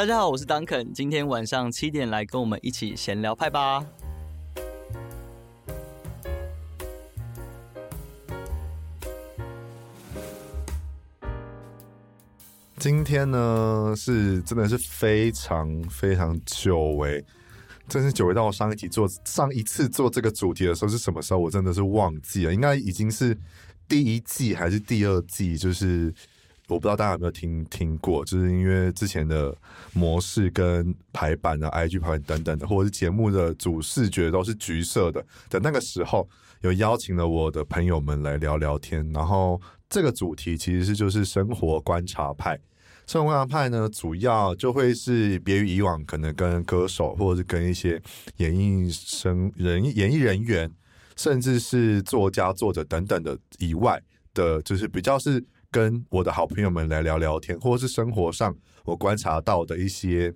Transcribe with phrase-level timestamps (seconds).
[0.00, 3.84] 大家好，我是 Duncan，今天晚上七点来跟我们一起闲聊派吧。
[12.78, 17.22] 今天呢是真的是非常非常久违，
[17.86, 21.40] 真是久违到我上一集做上一次做这个主题的时候是什么时候？
[21.40, 23.36] 我真的是忘记了，应该已经是
[23.86, 25.58] 第一季还是第二季？
[25.58, 26.14] 就是
[26.70, 29.54] 我不知道大家有没有听听过，就是因为之前的
[29.92, 36.28] 模式跟排版啊、IG 排版等等的，或者是节目的主视觉都是橘色的的那个时候，
[36.62, 42.58] 有邀请了我的朋友们来聊聊天，然后这个主题其实是就是生活观察派。
[43.06, 48.00] 生活观察派呢，主要就会是别于以往，可能跟歌手或者是跟一些
[48.36, 50.70] 演艺生人、演艺人员，
[51.16, 54.00] 甚至是作家、作者等等的以外
[54.32, 60.34] 的，就是比较是跟我的好朋友们来聊聊天，或者是生活上我观察到的一些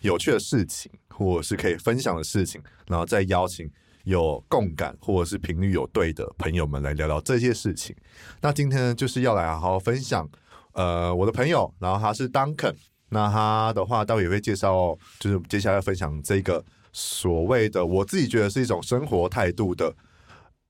[0.00, 3.70] 有趣的事情，或者是可以分享的事情，然后再邀请
[4.04, 7.94] 有共感或者是频率有对的朋友们来聊聊这些事情。
[8.40, 10.28] 那今天呢，就是要来好好分享。
[10.72, 12.74] 呃，我的朋友，然后他是 Duncan，
[13.10, 16.64] 那他的话待会也会介绍，就是接下来分享这个
[16.94, 19.94] 所谓的我自己觉得是一种生活态度的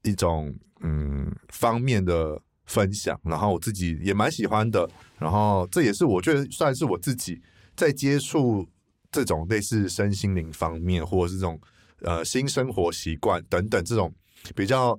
[0.02, 2.36] 一种嗯方面的
[2.72, 7.40] 分享，然后我自己也蛮喜欢的，然后这也是我觉得算是我自己
[7.76, 8.66] 在接触
[9.10, 11.60] 这种类似身心灵方面，或者是这种
[12.00, 14.10] 呃新生活习惯等等这种
[14.56, 14.98] 比较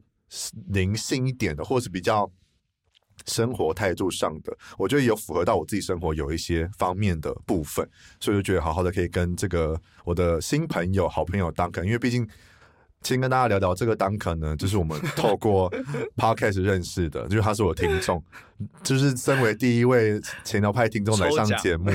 [0.67, 2.31] 灵性一点的，或是比较。
[3.27, 7.87] 生活态度上的，我觉得有符合到我自己生活有一些方面的部分，
[8.19, 12.27] 所以就觉得好好的可以跟这个我的新朋友、好朋友当干因为毕竟
[13.03, 15.71] 先跟大家聊聊这个 Duncan 呢，就是我们 透过
[16.15, 18.23] Podcast 认识的，就是他是我听众，
[18.83, 21.91] 就是身为第一位闲聊派听众来上节目，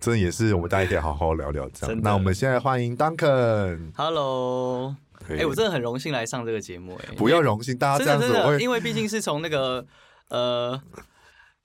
[0.00, 2.00] 真的也是我们大家可以好好聊聊这样。
[2.02, 4.94] 那我们现在欢迎 Duncan，Hello，
[5.28, 9.84] 哎、欸，我真的很荣幸来上这个节目、欸，哎，不要荣幸，大家这样子我会，因为毕竟是从那个。
[10.28, 10.82] 呃，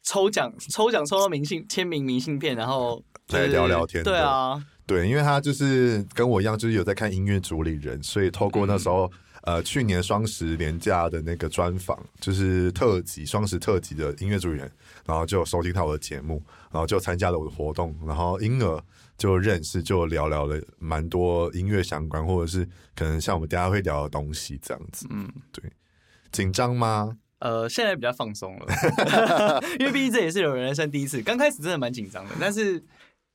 [0.04, 4.04] 抽奖抽奖抽到明信签名明信片，然后来聊聊天。
[4.04, 9.10] 对啊，对，因为他就是跟我一样，就是有在看音乐主理人，所以透过那时候、
[9.44, 14.70] 嗯、呃去年双十连假的那个专访，就是特辑双十特辑的音乐主理人，
[15.06, 18.84] 然后就收听到我的节目，然后就参加了我的活动，然后因而
[19.18, 25.08] 就认识，就聊聊了蛮多音乐相关，或者是可能像我们大家会聊的东西这样子。
[25.10, 25.64] 嗯，对，
[26.32, 27.18] 紧张吗？
[27.40, 31.20] 呃，现在比较放松了， 因为毕竟这也是有人生第一次。
[31.24, 32.84] 刚开始真的蛮紧张的，但是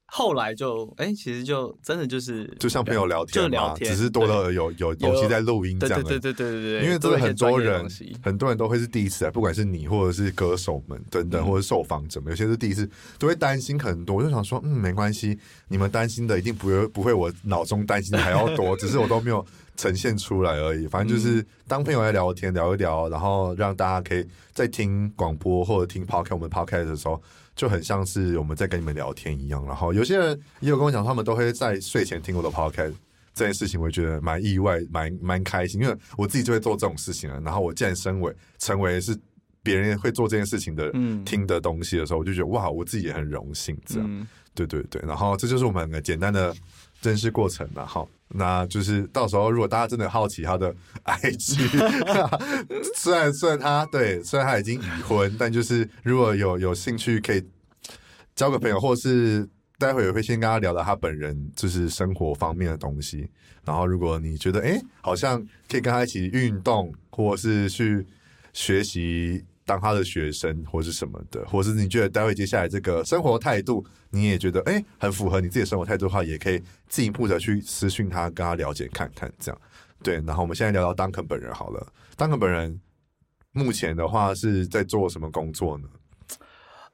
[0.07, 6.03] 后来就哎、欸，其实就真的就是就像朋友聊天嘛，就聊天，只是多了有有东西在录音这样。
[6.03, 7.87] 对对对对对对，因为真的很多人
[8.23, 14.17] 很多人都会是第一次啊，不管是你或者是歌手们等等，或者受访者们，有些是第一次，都会担心很多。
[14.17, 19.45] 我就想说，嗯，没关系，你们担心的一定不会不会我脑中担心的还要多，只是我都没有。
[19.79, 27.23] 呈现出来而已，反正就是当朋友来聊天聊一聊，然后让大家可以在听广播或者听 podcast 我们 podcast 的时候，
[27.57, 29.65] 就很像是我们在跟你们聊天一样。
[29.67, 32.93] 然后有些人也有跟我讲，他们都会在睡前听我的 podcast
[33.35, 37.41] 这件事情，我觉得蛮意外，蛮蛮开心，因为我自己就会做这种事情了。
[37.41, 39.19] 然后我既然身为成为是
[39.63, 40.93] 别人会做这件事情的
[41.25, 43.77] 听的东西的时候，我就觉得哇，我自己也很荣幸。
[43.85, 45.03] 这样，对对对。
[45.05, 46.55] 然后这就是我们简单的。
[47.01, 50.75] 真实过程了，好，那就是到时候如果大家真的好奇他的
[51.05, 51.69] IG，
[52.97, 57.45] 虽然虽然他对，虽然他已经已婚，但就是如果有有兴趣可以
[58.35, 59.49] 交个朋友，或是
[59.79, 63.29] 待会也会先跟他聊聊他本人就是生活方面的东西。
[63.65, 68.07] 然后如果你觉得哎、好像可以跟他一起运动，或是去
[68.53, 69.45] 学习。
[69.67, 79.61] 当他的学生或是什么的，或是你觉得待会接下来这个生活态度，你也觉得哎、很符合你自己的生活态度的话，也可以进一步的去私讯他，跟他了解看看这样。
[80.03, 82.81] 对，然后我们现在聊到 Duncan 本人好了，Duncan 本人
[83.51, 85.89] 目前的话是在做什么工作呢？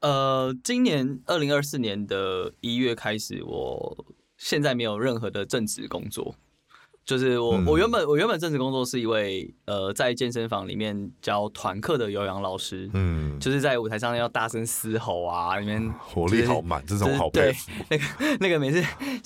[0.00, 4.06] 呃，今年二零二四年的一月开始，我
[4.38, 6.34] 现在没有任何的正职工作。
[7.04, 17.70] 就是我，我原本我原本正职工作是一位呃，在健身房里面教团课的有氧老师，嗯，就是在舞台上要大声嘶吼啊，里面活力好满，这种好佩服。
[17.88, 18.80] 对，那个那个每次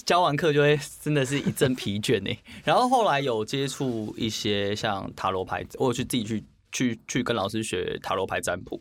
[0.06, 2.34] 教完课就会真的是一阵疲倦呢。
[2.64, 8.80] 然后后来有接触一些像塔罗牌，我有去自己去去去跟老师学塔罗牌占卜，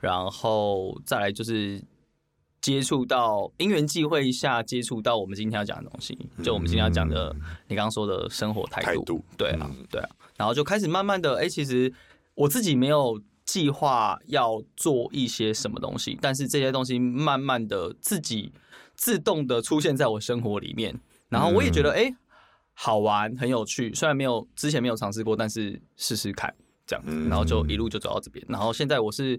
[0.00, 1.80] 然后再来就是。
[2.62, 7.34] 接触到因缘际会下接触到我们今天要讲的东西，就我们今天要讲的，
[7.66, 11.92] 你刚刚说的生活态度，度，对啊，对啊，然后就开始慢慢的，哎、欸，其实
[12.34, 18.52] 我自己没有计划要做一些什么东西，但是这些东西慢慢的自己
[18.94, 20.98] 自动的出现在我生活里面，
[21.28, 22.14] 然后我也觉得哎、
[22.74, 26.54] 好玩很有趣，虽然没有之前没有尝试过，但是试试看
[26.86, 27.04] 这样。
[27.04, 29.38] 子，然后就一路就走到这边，然后现在我是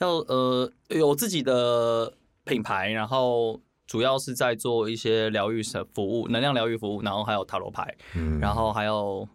[0.00, 2.12] 要呃有自己的
[2.46, 9.28] 品牌，然后主要是在做一些疗愈的服务，能量疗愈服务，然后还有塔罗牌，嗯、然后还有。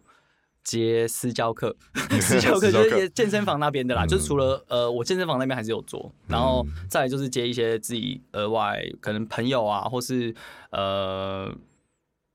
[0.64, 1.74] 接私教课，
[2.22, 10.32] 私教课就是健身房那边的啦，就是除了呃，我健身房那边还是有做，然后再来就是接一些自己额外可能朋友啊，或是
[10.70, 11.52] 呃。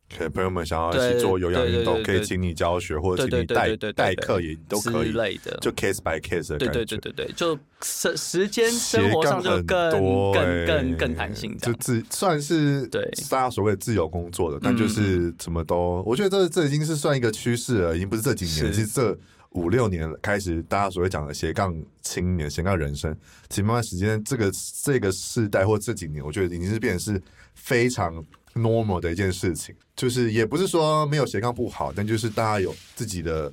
[0.10, 5.12] 可能朋友们想要一起做有氧运动，可以请你教学，或者请你代代课也都可以。
[5.12, 6.74] 之类的，就 case by case 的感觉。
[6.74, 9.92] 对对对对对，就时时间生活上就更
[10.32, 19.16] 更更更弹性，就自算是对大家所谓自由工作的，但就是什么都，我觉得这这已经是算一个趋势了，已经不是这几年，其实这
[19.50, 23.14] 五六年开始，大家所谓讲的斜杠青年、斜杠人生，
[23.50, 24.50] 其实慢慢时间这个
[24.84, 27.22] 这个世代或这几年，我觉得已经是变成是
[27.56, 28.24] 非常。
[28.58, 33.52] Normal 的一件事情，就是也不是说没有斜杠不好，但就是大家有自己的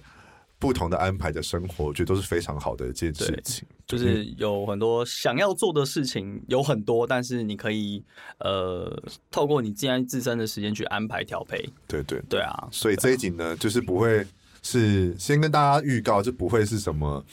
[0.59, 3.67] 不同的安排的生活，我觉得都是非常好的一件事情。
[3.87, 8.03] 就是有很多想要做的事情有很多，但是你可以
[8.39, 8.91] 呃
[9.31, 11.69] 透过你既然自身的时间去安排调配。
[11.87, 14.27] 对对对啊，所以这一集呢，就是不会
[14.63, 17.25] 是先跟大家预告，就不会是什么。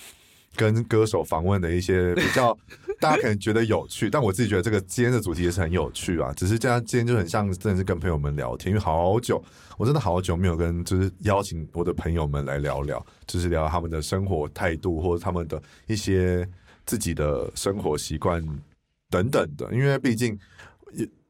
[0.55, 2.57] 跟歌手访问的一些比较，
[2.99, 6.33] 大家可能觉得有趣，但我自己觉得这个今天的主题也是很有趣啊。
[6.35, 9.43] 只是这样，今天就很像真的是跟朋友们聊天，因为好久，
[9.77, 16.47] 我真的好久没有跟就是邀请我的朋友们来聊聊，就是聊他们的生活态度或者他们的一些
[16.85, 18.45] 自己的生活习惯
[19.09, 19.73] 等等的。
[19.73, 20.37] 因为毕竟，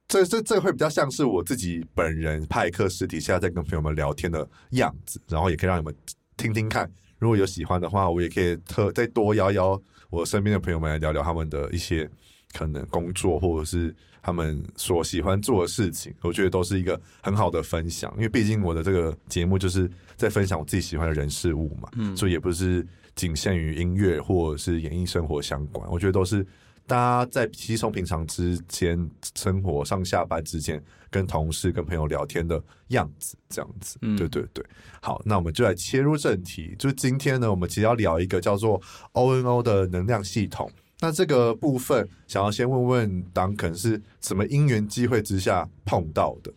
[0.07, 5.95] 这这这会比较像是我自己本人派克私底下在跟朋友们聊天的样子，然后也可以让你们
[6.35, 6.91] 听听看。
[7.21, 9.79] 如果有喜欢的话，我也可以特再多邀邀
[10.09, 12.09] 我身边的朋友们来聊聊他们的一些
[12.51, 16.12] 可能工作或者是他们所喜欢做的事情。
[16.21, 19.88] 我觉得都是一个很好的分享，因为毕竟我的这个节目就是
[20.18, 22.83] 在分享我自己喜欢的人事物嘛，嗯，所以也不是
[23.13, 25.88] 仅限于音乐或者是演艺生活相关。
[25.91, 26.44] 我觉得都是
[26.91, 30.83] 大家在稀松平常之间生活上下班之间。
[31.09, 34.65] 跟同事、跟朋友聊天的样子，这样子，嗯，对对对。
[35.01, 36.73] 好，那我们就来切入正题。
[36.79, 40.71] 就是今天呢，我们其实要聊一个叫做 ONO 的能量系统。
[41.01, 46.53] 那这个部分，想要先问问 Duncan 是什么因缘机会之下碰到的？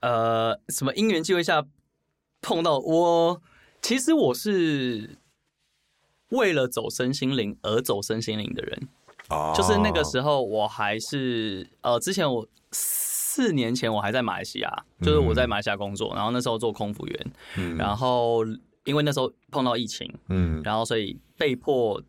[0.00, 1.64] 呃，什么因缘机会下
[2.40, 3.42] 碰到我？
[3.82, 5.18] 其实我是
[6.28, 8.88] 为了走身心灵而走身心灵的人。
[9.28, 12.46] 哦，就是那个时候，我还是呃，之前我。
[12.70, 17.26] 四年前我还在马来西亚，就是我在马来西亚工作，嗯、然后那时候做空服员，
[17.56, 18.44] 嗯、然后
[18.84, 22.02] 因为那时候碰到疫情，嗯，然后所以被迫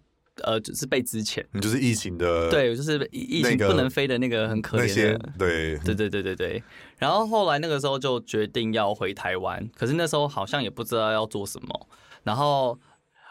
[0.43, 6.63] 呃就是被资遣，就是疫情的，对，就是疫情不能飞的那个很可怜的，对，对对对对对。
[6.97, 11.87] 然后后来那个时候就决定要回台湾，可是那时候好像也不知道要做什么。
[12.23, 12.77] 然后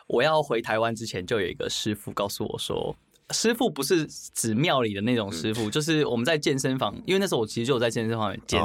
[0.06, 2.96] 我要回台湾之前，就有一个师傅告诉我说。
[3.31, 8.61] 师傅不是指庙里的那种师傅，就是我们在健身房，因为那时候我其实就有在健身房里健，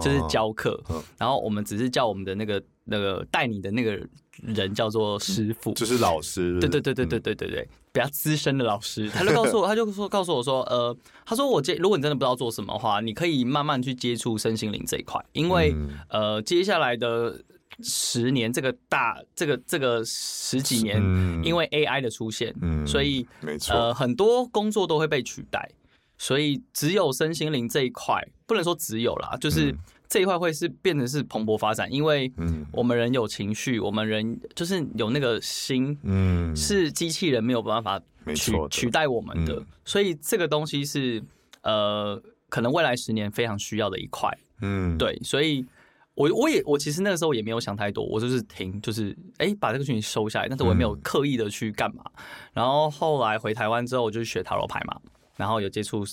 [0.00, 0.80] 就是教课，
[1.18, 3.98] 然后我们只是叫我们的那个那个带你的那个
[4.40, 10.96] 人叫做师傅，就是老师，对对对对对对对对，比较资深的老师， 他就告诉我，他就说告诉我说，呃，
[11.26, 15.74] 他说我接，如果你真的不知道做什么的话，你可以慢慢去接触身心灵这一块，因为
[16.08, 17.40] 呃接下来的。
[17.82, 21.00] 十年这个大这个这个十几年，
[21.42, 25.68] 因为 AI 的出现，嗯、所以没错，呃，很多工作都会被取代，
[26.16, 29.74] 所以只有身心灵这一块，不能说只有啦，就是
[30.08, 32.32] 这一块会是变成是蓬勃发展，因为
[32.70, 38.00] 我们人有情绪，我们人就是有那个心，嗯，是机器人没有办法
[38.34, 41.22] 取取代我们的，所以这个东西是
[41.62, 45.66] 呃，可能未来十年非常需要的一块，嗯，对，所以。
[46.14, 52.04] 我我也我其实那个时候也没有想太多，我就是停，就是哎、欸、把这个讯息收下来，但是我也没有刻意的去干嘛。
[52.16, 54.96] 嗯、然后后来回台湾之后，我就学塔罗牌嘛，
[55.36, 56.04] 然后有接触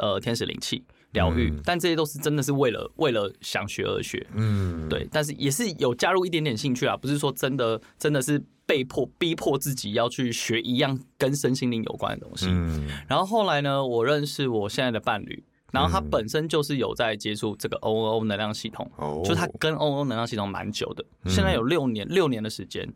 [0.00, 12.46] 呃天使灵气疗愈，嗯、但这些都是真的是为了为了想学而学，嗯，对，但是也是有加入一点点兴趣啊，不是说真的真的是被迫逼迫自己要去学一样跟身心灵有关的东西。
[12.48, 15.44] 嗯、然后后来呢，我认识我现在的伴侣。
[15.72, 22.88] 然后他本身就是有在接触这个 ONO 能量系统，嗯、就他跟 ONO 能量系统蛮久的，嗯、现在有六年六年的时间，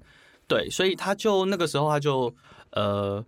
[0.46, 2.34] 对，所以他就那个时候他就
[2.72, 3.24] 呃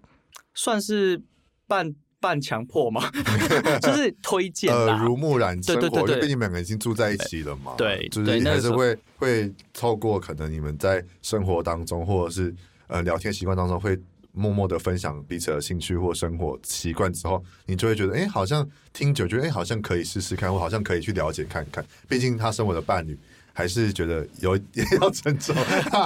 [0.55, 1.21] 算是
[1.67, 3.11] 半半强迫嘛，
[3.81, 6.03] 就是推荐耳濡目染生活，对对。
[6.03, 12.55] 对对，因为你们两个已经住在一起了嘛，对，就是还是会会透过可能你们在生活当中或者是
[12.87, 13.99] 呃聊天习惯当中会。
[14.37, 21.85] 默默的分享彼此的兴趣或生活习惯之后，你就会觉得，哎，好像听久，觉得哎，好像可以试试看，我好像可以去了解看看。
[22.07, 23.19] 毕竟他是我的伴侣，
[23.53, 25.57] 还是觉得有也要尊重。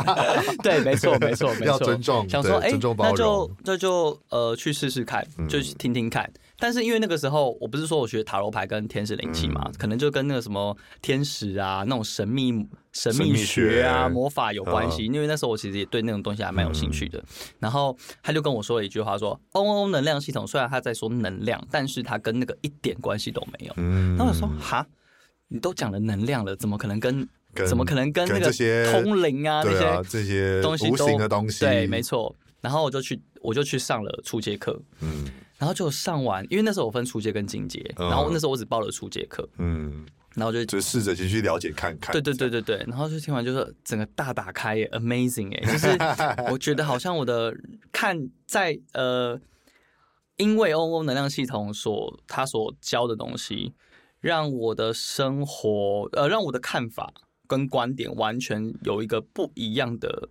[0.63, 2.29] 对，没错，没错，没错，要尊重。
[2.29, 6.25] 想说，哎，那就那就呃去试试看，就去听听看。
[6.25, 12.53] 嗯但是因为那个时候，我不是说我学塔罗牌跟天使灵气嘛，嗯、可能就跟那个什么天使啊、那种神秘
[12.93, 15.09] 神秘学啊、学魔法有关系。
[15.09, 17.19] 嗯、因为那时候我其实也对那种东西还蛮有兴趣的。
[17.19, 17.25] 嗯、
[17.61, 23.75] 然后他就跟我说了一句话说：“说 ONO 能量系统虽然他在说能量，但是他跟那个一点关系都没有。
[23.77, 24.87] 嗯”那我说：“哈，
[25.49, 27.29] 你都讲了能量了，怎么可能跟，
[27.67, 28.53] 怎么可能跟那个
[28.93, 31.61] 通灵啊，啊那些这些东西无形的东西？
[31.65, 32.35] 对，没错。
[32.61, 34.81] 然后我就去，我就去上了初阶课。
[35.01, 35.27] 嗯。
[35.59, 47.55] 然后就上完，因为那时候我分初阶跟进阶，嗯、然后那时候我只报了初阶课，嗯，然后就就试着先去了解看看，对对对对对，然后就听完就是整个大打开耶，amazing 哎， 就是我觉得好像我的
[47.93, 49.41] 看在呃，
[50.37, 53.73] 因为 ONO 能量系统所他所教的东西，
[54.21, 57.13] 让我的生活呃，让我的看法
[57.47, 60.29] 跟观点完全有一个不一样的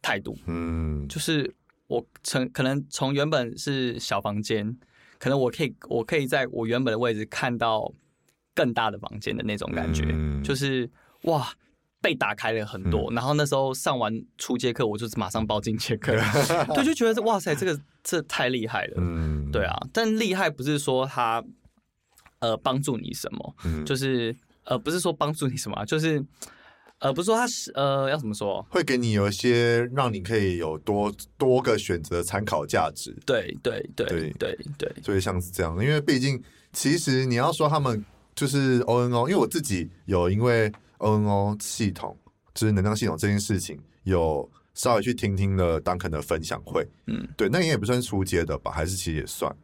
[0.00, 1.54] 态度，嗯，就是。
[1.90, 4.78] 我从可能从原本是小房间，
[5.18, 7.92] 可能我可以我可以在我原本的位置看到
[8.60, 10.90] 更大的房间的那种感觉，嗯、就是
[11.22, 11.50] 哇
[12.02, 13.10] 被打开了很多。
[13.10, 19.74] 嗯、然后那时候上完初阶课，我就马上报进阶课，嗯、 对，就觉得哇塞，这个这太厉害了，嗯，对啊。
[19.94, 21.42] 但厉害不是说他
[22.40, 26.22] 呃帮助你什么，嗯、就是呃不是说帮助你什么，就是。
[27.02, 28.62] 呃，不是说他是呃，要怎么说？
[28.68, 33.10] 会给你有一些让你可以有多多个选择参考价值。
[33.24, 36.42] 对对对对对对，所以像是这样，因为毕竟
[36.74, 38.04] 其实你要说他们
[38.40, 42.16] 就是 ONO，因为我自己有因为 ONO 系统
[42.54, 46.88] 就是能量系统这件事情，有稍微去听听了 Duncan 的分享会。
[47.06, 48.70] 嗯，对，那也不算初阶的吧？
[48.70, 49.54] 还是其实也算。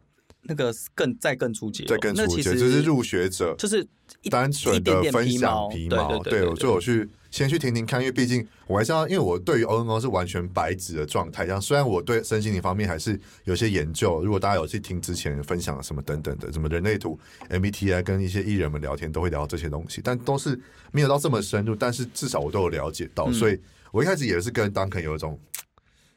[0.43, 3.83] 那个更再更初阶，再更初阶就是入学者，就是
[4.29, 6.19] 单纯的分享皮毛。
[6.19, 7.09] 对，对，对，对，对，所以我去。
[7.29, 11.45] 先去听听看，因为毕竟我还是要，因为我对于 ONO 是完全白纸的状态。
[11.45, 14.23] 这样，虽然我对身心灵方面还是有些研究。
[14.23, 17.19] 如果大家有去听之前分享什么等等的，什么人类图、
[17.49, 20.59] MBTI，跟一些艺人们聊天，都会聊到这些东西，但都是
[20.91, 21.75] 没有到这么深入。
[21.75, 23.59] 但是至少我都有了解到，所以
[23.91, 25.39] 我一开始也是跟 Duncan 有一种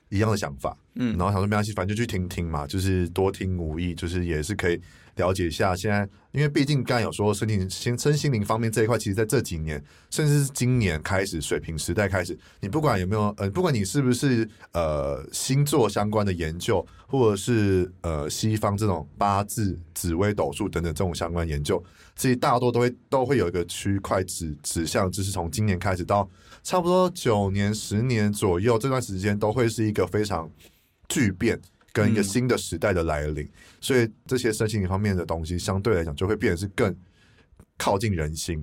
[0.09, 4.81] 一样的想法，嗯，然后想说没关系，反正就去听听嘛，就是多听无益，就是也是可以。
[5.17, 21.83] 了解一下，现在因为毕竟刚才有说身体心身心灵方面这一块，其实在这几年，甚至是今年开始，水平时代开始，你不管有没有呃，不管你是不是呃星座相关的研究，或者是呃西方这种八字、紫微斗数等等这种相关研究，
[22.17, 26.29] 其实大多都会都会有一个区块指指向，就是从今年开始到
[26.63, 30.51] 差不多九年、十年左右这段时间，都会是一个非常
[31.09, 31.61] 巨变。
[31.93, 36.95] 跟一个新的时代的来临，嗯、所以这些身心灵方面的东西，相对来讲就会变得是更
[37.79, 38.63] 靠近人心。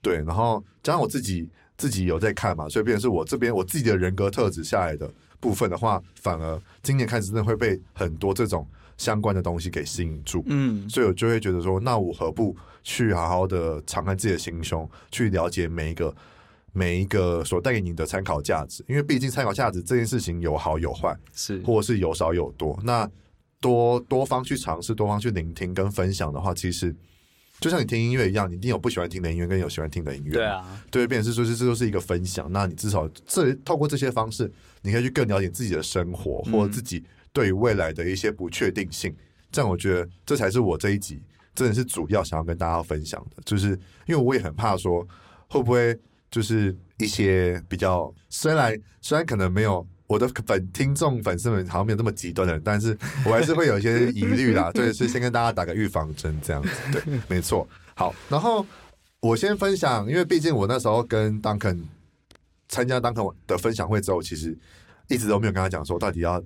[0.00, 8.66] 对，然后加上我自己自己有在看嘛，所以变成是我这边我自己的人格特质下来的部分的话，反而今年开始真的会被很多这种
[8.96, 10.42] 相关的东西给吸引住。
[10.46, 16.14] 嗯，所以我就会觉得说，那我何不去好好的敞开自己的心胸，去了解每一个。
[16.74, 22.80] 每一个所带给你的参考价值，因为毕竟参考价值这件事情有好有坏，是或者是有少有多。
[22.82, 23.06] 那
[23.62, 26.94] 多多方去尝试，多方去聆听跟分享的话，其实
[27.60, 30.32] 就像你听音乐一样，你一定有不喜欢听的音乐，跟有喜欢听的音乐。
[30.32, 32.50] 对啊，对，变成是说，是这都是一个分享。
[32.52, 34.52] 那你至少这透过这些方式，
[34.82, 37.02] 你可以去更了解自己的生活，或者自己
[37.32, 39.10] 对于未来的一些不确定性。
[39.12, 39.16] 嗯、
[39.50, 41.22] 这样，我觉得这才是我这一集
[41.54, 43.70] 真的是主要想要跟大家分享的，就是
[44.06, 45.06] 因为我也很怕说
[45.48, 45.98] 会不会。
[46.32, 54.70] 就是一些比较，虽然虽然可能没有我的粉听众粉丝们好像没有那么极端的人，但是我还是会有一些疑虑啦。
[54.76, 56.68] 对，所以先跟大家打个预防针这样子。
[56.92, 57.66] 对，没错。
[57.94, 58.66] 好，然后
[59.20, 61.82] 我先分享，因为毕竟我那时候跟 Duncan
[62.68, 64.54] 参加 Duncan 的分享会之后，其实
[65.08, 66.38] 一直都没有跟他讲说到底要，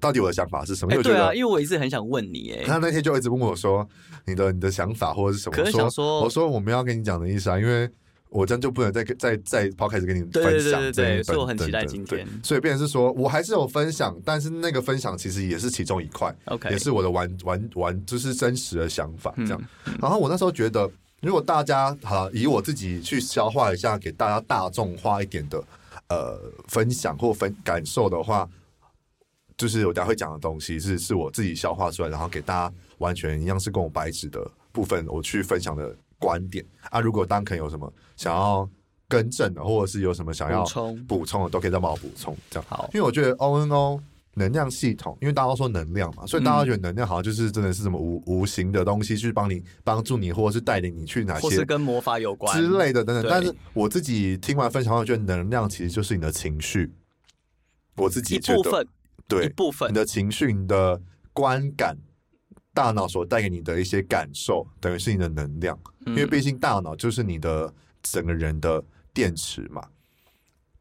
[0.00, 0.94] 到底我的想法是什么？
[0.94, 3.86] 欸、对啊，因为我一直很想问你，哎，他那天就一直问我说
[4.24, 5.56] 你的你的想法或者是什么？
[5.58, 7.86] 可是想说，我说我们要跟你讲的意思啊，因为。
[8.30, 12.26] 我这样就不能再再再抛开始跟你分享，对对对对，所以我很期待今天。
[12.44, 19.60] 所以变成是说我还是有分享，但是那个分享其实也是其中一块，OK，也是我的玩玩玩，就是真实的想法这样。
[19.86, 20.88] 嗯、然后我那时候觉得，
[21.20, 25.62] 如果大家好以我自己去消化一下，给大家大众化一点的
[26.08, 28.48] 呃分享或分感受的话，
[29.56, 35.96] 就是我等下会讲的东西是是我自己消化出来，然后给大家完全一样是跟我白纸的部分，我去分享的。
[36.20, 36.64] 观点。
[36.90, 38.68] 啊，如果 Duncan 有什么想要
[39.08, 40.62] 更正的，或者是有什么想要
[41.08, 41.42] 补充。
[41.42, 42.36] 的，都可以再帮我补充。
[42.48, 42.66] 这样。
[42.68, 44.00] 好，因为我觉得 ONO
[44.34, 52.56] 能量系统，因为大家都说能量嘛，所以大家觉得能量好像就是真的是什么无无形的东西去帮你帮助你，或者是带领你去哪些，或是跟魔法有关。
[52.56, 53.26] 之类的等等。
[53.28, 56.92] 但是我自己听完分享后，觉得能量其实就是你的情绪。
[57.96, 58.88] 我自己觉得，一部分。
[59.26, 59.90] 对，一部分。
[59.90, 61.00] 你的情绪、你的
[61.32, 61.96] 观感、
[62.74, 65.78] 大脑所带给你的一些感受，等于是你的能量。
[66.06, 67.72] 因为毕竟大脑就是你的
[68.02, 69.82] 整个人的电池嘛。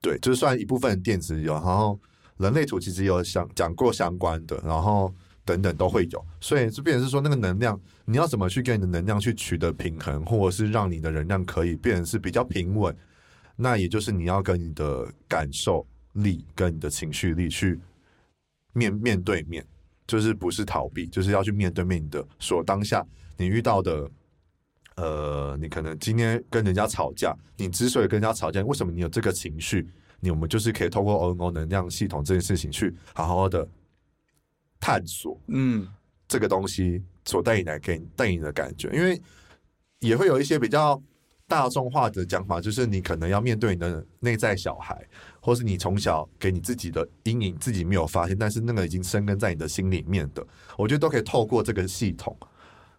[0.01, 1.99] 对，就算一部分电池有，然后。
[2.39, 12.95] 人类图其实有想讲过相关的，然后等等都会有，所以就变成是说那个能量，你要怎么去跟你的能量去取得平衡，或者是让你的能量可以变成是比较平稳，
[13.57, 17.77] 那也就是你要跟你的感受力跟你的情绪力去
[18.71, 19.67] 面面对面，
[20.09, 23.05] 就是不是逃避，就是要去面对面的说当下
[23.37, 24.09] 你遇到的，
[24.95, 29.87] 呃，你可能今天跟人家吵架，你之所以跟人家吵架，为什么你有这个情绪？
[30.19, 33.65] 你我们就是可以通过 ONO 能量系统这件事情去好好的
[34.79, 35.87] 探索，嗯，
[36.27, 39.21] 这个东西所带你来给带你的感觉，因为
[39.99, 40.99] 也会有一些比较
[41.47, 45.07] 大众化的讲法，就是你可能要面对你的内在小孩，
[45.41, 50.45] 或是你从小给你自己的阴影，自己没有发现，但是那个已经生根在你的心里面的，
[50.77, 52.37] 我觉得都可以透过这个系统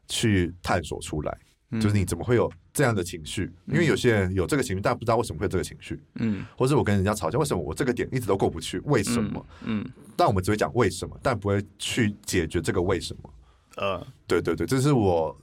[0.08, 1.38] 去探索出来。
[1.80, 3.48] 就是你怎么会有这样的情绪？
[3.66, 6.02] 因为有些人有这个情绪，但不知道为什么会有这个情绪。
[6.16, 8.80] 嗯，或者我跟人家吵架，为什么我这个点一直都过不去？
[8.86, 9.46] 为什么？
[9.62, 13.34] 嗯，但我们只会讲为什么，但不会去解决这个为什么。
[13.76, 15.40] 呃，对对对，这是我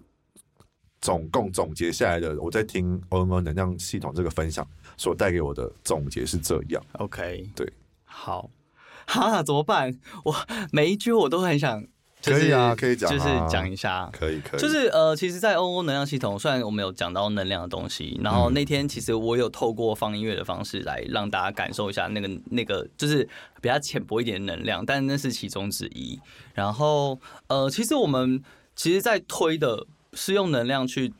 [1.01, 2.39] 总共总结下来的。
[2.41, 6.83] 我在听 ONO 能量系统这个分享所带给我的总结是这样。
[6.93, 7.71] OK，对，
[8.05, 8.49] 好，
[9.05, 9.97] 哈，怎么办？
[10.23, 10.35] 我
[10.71, 11.85] 每一句我都很想。
[12.23, 14.59] 可以啊，可以讲，就是讲一下，可以可以。
[14.59, 23.23] 就是呃，其实，在 ONO 能量系统，虽然我们有讲到能量的东西，然后那天其实我有透过放音乐的方式来让大家感受一下那个那个，就是
[23.61, 26.19] 比较浅薄一点的能量，但那是其中之一。
[26.55, 28.43] 然后呃，其实我们
[28.75, 29.85] 其实，在推的
[30.17, 31.13] 是用能量去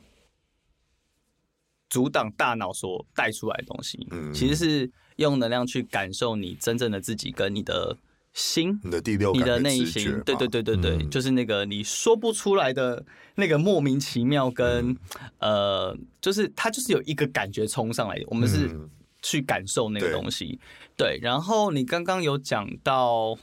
[1.88, 7.96] 阻挡大脑所带出来的东西，嗯，其实是用能量去感受你真正的自己跟你的。
[8.34, 14.96] 心，你的第六感，你的内心，对对对对对，嗯、就是那个你说不出来的那个莫名其妙跟，跟、
[15.38, 18.78] 嗯、呃，就是它就是有一个感觉冲上来，我们是
[19.22, 20.56] 去感受那个东西。
[20.60, 23.36] 嗯、对，然后你刚刚有讲到，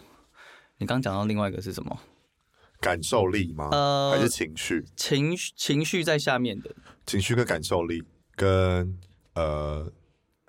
[0.77, 1.99] 你刚刚讲到另外一个是什么？
[2.85, 3.69] 感受力吗？
[3.71, 4.85] 呃，还是情绪？
[4.95, 6.69] 情绪情绪在下面的，
[7.07, 8.03] 情绪跟感受力
[8.35, 8.95] 跟
[9.33, 9.91] 呃。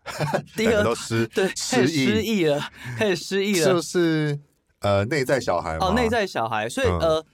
[0.55, 2.61] 第一个都失对，开始失忆了，
[2.97, 4.39] 开始失忆了，就是
[4.79, 7.27] 呃内在小孩哦，内在小孩，所以、嗯、呃，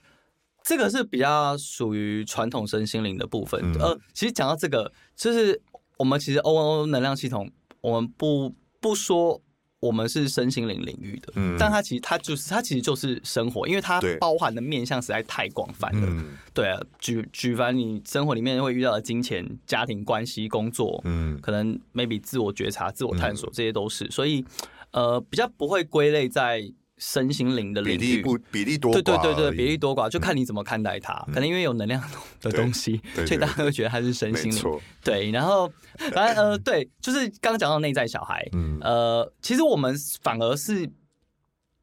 [0.63, 3.61] 这个是比较属于传统身心灵的部分。
[3.61, 5.61] 嗯、呃，其实讲到这个，就是
[5.97, 7.47] 我们其实 ONO 能量系统，
[7.81, 9.39] 我们不不说。
[9.83, 16.07] 我们是身心灵领域的，嗯，但它其实它就是它其实就是生活，因为它包含的面向实在太广泛了。
[16.09, 24.45] 嗯、对啊，举举凡你生活里面会遇到的金钱、家庭关系、工作，嗯，可能 maybe 自我觉察、自我探索，这些都是，所以
[24.91, 26.71] 呃，比较不会归类在。
[26.99, 31.13] 身心灵的领域比例不比例多寡，对对对对，比例多寡就看你怎么看待它。
[31.27, 32.01] 嗯、可能因为有能量
[32.39, 34.79] 的东西，所以大家都会觉得它是身心灵。
[35.03, 35.67] 对，然后
[36.13, 40.89] 反正呃，对，就是刚刚讲到内在小孩，嗯、呃，其实我们反而是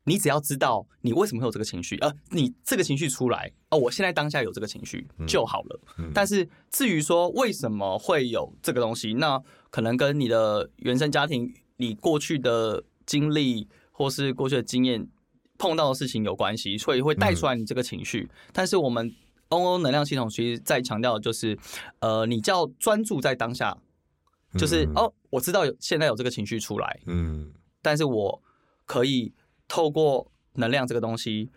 [0.04, 5.80] 你只要知道你为什么会有这个情绪，呃，你这个情绪出来，哦、呃，我现在当下有这个情绪就好了。
[6.14, 13.68] 但是至于说为什么会有这个东西，那可能跟你的原生家庭、你过去的经历。
[14.00, 15.06] 或是过去的经验
[15.58, 18.22] 碰到的事情有关系，所以会带出来你这个情绪。
[18.22, 19.14] 嗯、但是我们
[19.50, 21.58] ONO 能量系统其实在强调的就是，
[21.98, 23.76] 呃，你就要专注在当下，
[24.56, 28.42] 就是、嗯、哦，我知道有现在有这个情绪出来，嗯，但是我
[28.86, 29.34] 可以
[29.68, 31.50] 透过能量这个东西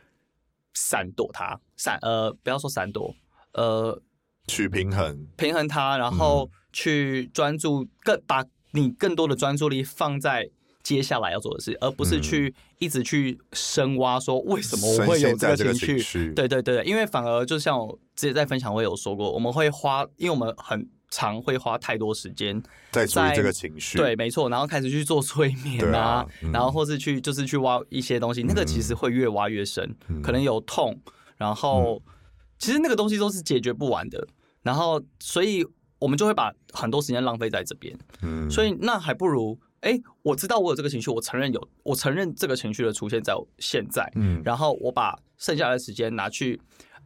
[0.73, 3.15] 闪躲它，闪呃，不要说闪躲，
[3.53, 4.01] 呃，
[4.49, 10.49] 去平衡，平衡它，然后去专注更把你更多的专注力放在。
[10.83, 16.33] 接下来要做的事，而不是去一直去深挖，说为什么我会有这个情绪？
[16.33, 23.97] 对对对，因为反而就像我之前在分享会有说过，我们会花，因为我们很常会花太多时间在这个情绪。
[23.97, 30.99] 对，没错，然后开始去做催眠啊，啊嗯、然后或是去就是去挖一些东西，那个其实会越挖越深，嗯、可能有痛，
[31.37, 32.13] 然后、嗯、
[32.59, 34.27] 其实那个东西都是解决不完的，
[34.61, 35.65] 然后所以
[35.99, 37.97] 我们就会把很多时间浪费在这边。
[38.21, 39.57] 嗯，所以那还不如。
[39.83, 46.59] 哎、欸，我知道我有这个情绪，我承认有，我承认这个情绪的出现在现在，嗯，然后我把剩下的时间拿去，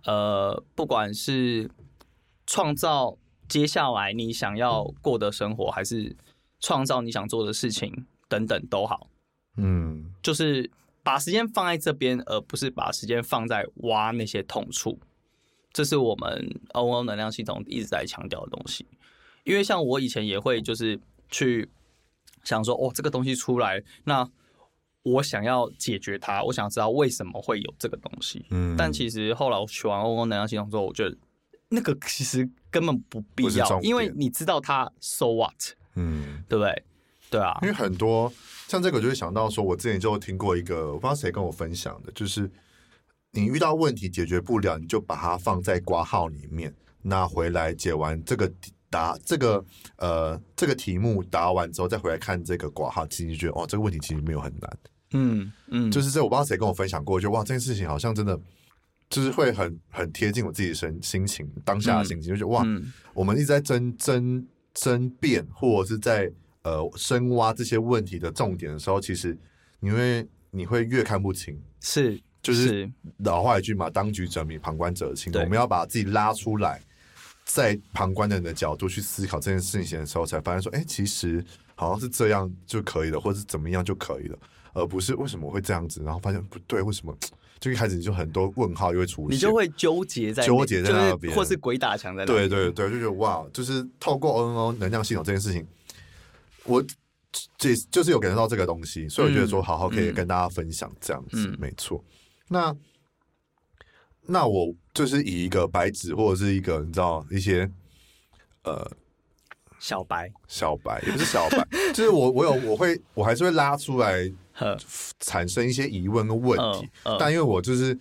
[0.06, 1.70] 呃，不管是
[2.46, 3.18] 创造
[3.50, 6.16] 接下来你想要过的生活，还是
[6.60, 9.10] 创造你想做的事情等等都好，
[9.58, 10.70] 嗯，就是
[11.02, 15.00] 把时间放在这边，而不是把时间放在挖那些痛处。
[15.74, 18.86] 这是我们 ONO 能量系统一直在强调的东西。
[19.44, 21.70] 因为像我以前也会就是去
[22.48, 24.26] 想说，哦，这个东西出来，那
[25.04, 28.46] 我想要解决它，我想知道为什么会有这个东西。
[28.52, 31.18] 嗯，但其实后来我学完 ONO 能量系统之后，我觉得
[31.68, 36.84] 那个其实根本不必要，因为你知道它 so what，嗯，对不对？
[37.30, 38.32] 对啊，因为很多
[38.70, 42.50] 像这个，就会想到说，我之前就听过一个，我不知道谁跟我分享的，就是
[43.32, 48.50] 你遇到问题解决不了，你就把它放在挂号里面，那回来解完这个。
[48.90, 49.64] 答这个
[49.98, 54.78] 呃这个题目答完之后，再回来看这个挂号，其实就觉得哦，这个问题其实没有很难。
[55.12, 58.40] 嗯嗯，就是这我不知道谁跟我分享过，就哇，这件事情好像真的
[59.10, 66.32] 就是会很很贴近我自己的心心情当下的心情，嗯、就觉得哇，嗯、我们一直在争争争辩，或者是在
[66.64, 69.38] 呃深挖这些问题的重点的时候，其实
[69.80, 71.58] 你会你会越看不清。
[71.80, 75.32] 是，就是老话一句嘛，当局者迷，旁观者清。
[75.34, 76.82] 我们要把自己拉出来。
[77.48, 81.44] 在旁观的人的角度去思考这件事情的时候，才发现说，哎、欸，其实
[81.76, 84.38] 好像是这样就可以了，或者是怎么样就可以了，
[84.74, 87.18] 而不是为什么会这样子，然后发现不对，为什么
[87.60, 92.50] 就一开始你就很多问号就会出现，你就会纠结在纠结在那边，或是鬼打墙在那边。
[92.50, 95.66] 对对对，就觉得哇，就是透过 ONO 能量系统这件事情，
[96.66, 96.86] 我
[97.58, 102.04] 这就是有感受到这个东西，所以我觉得说好好可以跟大家分享这样子，没错。
[102.50, 102.76] 那。
[104.30, 107.70] 那我就是以一个白纸或者是一个你知道一些
[108.64, 108.90] 呃
[109.80, 114.28] 小白小白也不是小白，就是我我有我会我还是会拉出来
[115.20, 117.96] 产生一些疑问跟问题，呵但因为我就是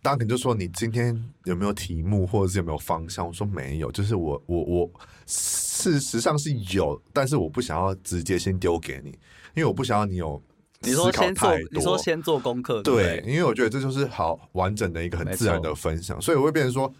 [0.00, 4.90] 当可能就说你今天有没有题目或者是有没有方向，我说没有，就是我我我
[5.26, 9.10] 事实上是有，但是我不想要直接先丢给你，
[9.54, 10.42] 因为我不想要你有。
[10.82, 16.90] 你说先做，你说先做功课，对，因为我觉得这就是好完整的一个很自然的分享，所以我会变成说，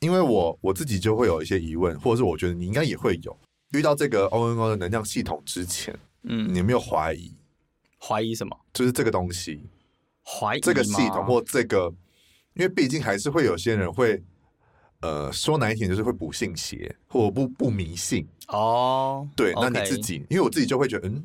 [0.00, 3.38] 因为我我自己就会有一些疑问，或者是我觉得你应该也会有
[3.72, 7.34] 遇到这个 ONO 的能量系统之前，嗯，你有没有怀疑？
[7.98, 8.56] 怀疑什么？
[8.72, 9.66] 就是这个东西，
[10.24, 11.92] 怀疑这个系统或这个，
[12.54, 14.22] 因为毕竟还是会有些人会，
[15.02, 19.28] 呃，说难听就是会不信邪或不不迷信哦。
[19.36, 21.22] 对，那你自己，因为我自己就会觉得，嗯。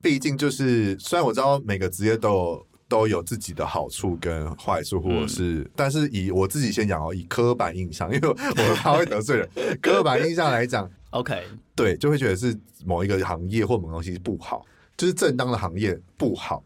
[0.00, 9.48] 毕竟就是，虽然我知道每个职业都有都有自己的好处跟坏处，或者是，嗯、但是以我自己先讲哦，以刻板印象，因为我怕会得罪人。
[9.82, 11.42] 刻板印象来讲， OK，
[11.74, 14.64] 对，就会觉得是某一个行业或某个东西不好，
[14.96, 16.62] 就是正当的行业不好。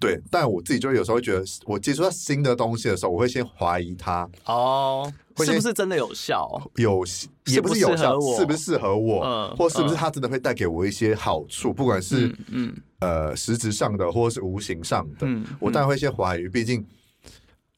[0.00, 6.48] 对，但我自己就有时候会觉得，我接触到新的东西的时候，我会先怀疑它哦，是不是真的有效？
[6.76, 7.04] 有
[7.46, 9.24] 也不是有效，是不是适合我？
[9.24, 11.72] 嗯，或是不是它真的会带给我一些好处？
[11.72, 15.26] 不管是嗯呃实质上的，或者是无形上的，
[15.60, 16.48] 我当然会先怀疑。
[16.48, 16.84] 毕竟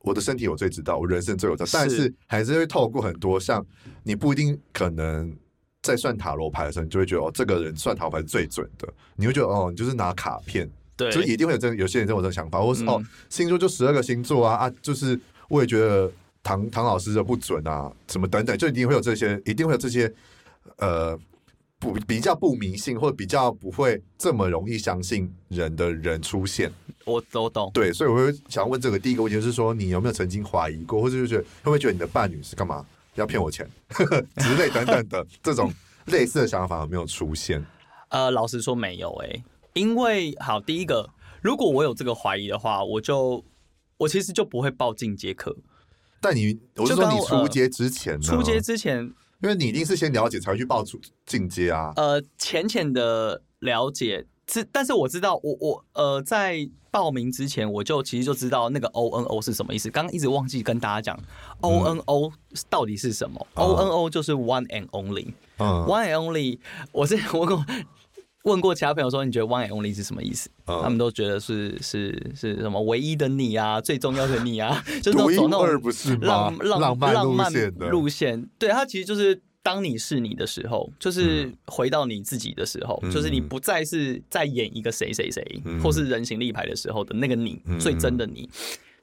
[0.01, 3.65] 我的身体我最知道，我人生最有道，但是还是会透过很多像
[4.03, 5.35] 你不一定可能
[5.83, 8.89] 在算塔罗牌的时候，你就会觉得哦，这个人算塔罗牌是最准的。
[9.17, 10.71] 你会觉得哦，你就是拿卡片。
[11.01, 16.11] 对，所以一定会有这有些人这种想法，或是、嗯、哦，星座就十二个星座啊啊，就是我也觉得
[16.43, 20.13] 唐唐老师的不准啊，什么等等，就一定会有这些，一定会有这些
[20.77, 21.19] 呃
[21.79, 26.71] 不比较不迷信或者比较不会这么容易相信人的人出现。
[27.07, 27.71] 我都懂。
[27.73, 32.85] 对，所以我会想问这个第一个问题，就是说你有没有曾经怀疑过，或者就觉得会不会觉得你的伴侣是干嘛
[33.15, 33.69] 要骗我钱
[34.37, 35.73] 之类等等的这种
[36.07, 37.65] 类似的想法有没有出现？
[38.11, 39.45] 呃，老实说没有诶、欸。
[39.75, 43.45] 因为好，第一个，如果我有这个怀疑的话，我就
[43.99, 45.57] 我其实就不会报进阶课。
[46.21, 48.21] 但你，我是说你出街之前呢？
[48.21, 49.05] 出街之前，
[49.41, 51.93] 因为你一定是先了解才会去报出进阶啊。
[51.97, 59.89] 呃，浅浅的了解，是，但是我知道，我我呃，在报名之前，我就其实就知道那个 ONO 是什么意思。
[59.89, 61.19] 刚刚一直忘记跟大家讲、
[61.63, 62.33] 嗯、ONO
[62.69, 63.47] 到底是什么。
[63.55, 65.29] 嗯、ONO 就是 One and Only。
[65.59, 66.59] 嗯，One and Only，
[66.93, 67.65] 我是我跟我。
[68.45, 70.49] 问过其他朋友说，你觉得 “one and only” 是什么意思？
[70.67, 77.53] 嗯、他们都觉得是是是什么唯一的你啊，最重要的你啊， 就是那种走那种浪浪浪漫浪漫
[77.91, 78.49] 路线。
[78.59, 88.49] 对，它其实就是当你是你的时候，就是回到你自己的时候，嗯、就是你不再是在演一个谁谁谁，嗯、或是人形立牌的时候的那个你，嗯、最真的你。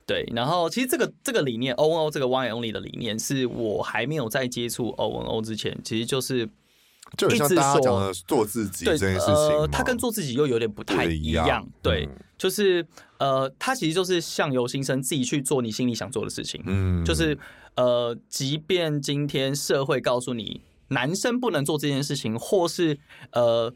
[0.07, 6.49] 对，然后其实这个这个理念 “ONO” 这个 “one and only” 的理念，是我还没有在接触 “ONO” 之前，其实就是。
[7.15, 11.65] 就像大家讲的做自己这件事情，呃，它跟做自己又有点不太一样。
[11.81, 12.85] 对，就是
[13.17, 16.61] 呃，他其实就是相由心生，自己去做你心里想做的事情。
[16.65, 17.37] 嗯，就是
[17.75, 22.99] 呃，即便今天社会告诉你男生不能做这件事情，或是
[23.31, 23.73] 呃，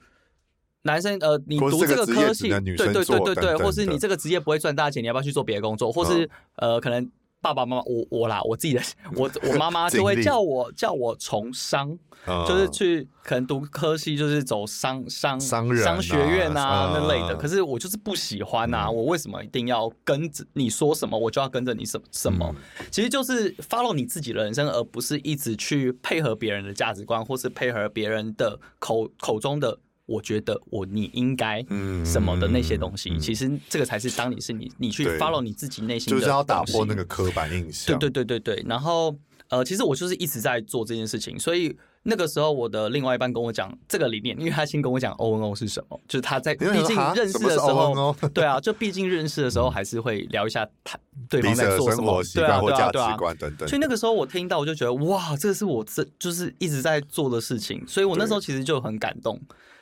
[0.82, 5.92] 男生呃，你读这个科系，对对对对对，或是你这个职业不会赚大钱，你要不要去做别的工作？
[5.92, 7.10] 或是呃，可能。
[7.42, 8.82] 爸爸妈妈，我我啦，我自己的，
[9.16, 17.36] 我 我妈妈就会叫我叫我从商，嗯、就是去可能读科系，就是走商商商人、啊、商学院啊、嗯、那类的。
[17.36, 22.54] 可是我就是不喜欢啊，嗯、我为什么一定要跟着你说什么，我就要跟着你什么什么？
[22.80, 29.80] 嗯、其实就是 follow 你自己的人生，而不是一直去配合别人的价值观，或是配合别人的口口中的。
[30.12, 31.64] 我觉得我你应该
[32.04, 37.98] 什么的那些东西，其实这个才是当你是你，你去 follow 你自己内心的，就是要打破那个刻板印象。
[37.98, 38.66] 对对对对对。
[38.68, 39.16] 然后
[39.48, 50.98] 呃，其实我就是一直在做这件事情，所以那个时候我的另外一半跟我讲这个理念，因为他先跟我讲 O N O 是什么，就是他在毕竟认识的时候， 对啊，就毕竟认识的时候还是会聊一下他
[51.30, 53.18] 对方在做什么，对啊对啊对啊。
[53.38, 53.68] 等等。
[53.68, 59.40] 所以那个时候我听到我就觉得哇，这个是我这就是一直在做的事情，所以我那时候其实就很感动。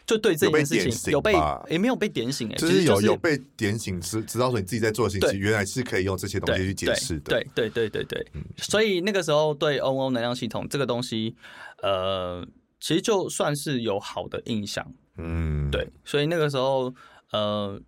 [0.09, 1.35] 就对这件事情有被
[1.69, 7.29] 也没有被点醒哎，就是有有被点醒，知知道说你自己在做的事情，原来是可以用这些东西去解释的。
[7.29, 11.35] 对对对对对，所以那个时候对 ONO 能量系统这个东西，
[11.83, 12.43] 呃，
[12.79, 14.83] 其实就算是有好的印象。
[15.17, 16.91] 嗯，对，所以那个时候
[17.31, 17.79] 呃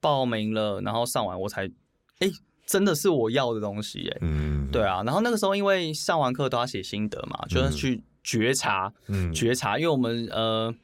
[0.00, 1.64] 报名了，然后上完我才
[2.18, 2.30] 哎，
[2.66, 4.18] 真的是我要的东西哎。
[4.20, 10.74] 嗯，对啊，然后那个时候因为上完课都要写心得嘛，就是去觉察，嗯，觉察，因为我们呃。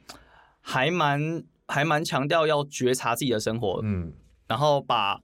[0.61, 4.13] 还蛮还蛮强调要觉察自己的生活，嗯，
[4.47, 5.19] 然后把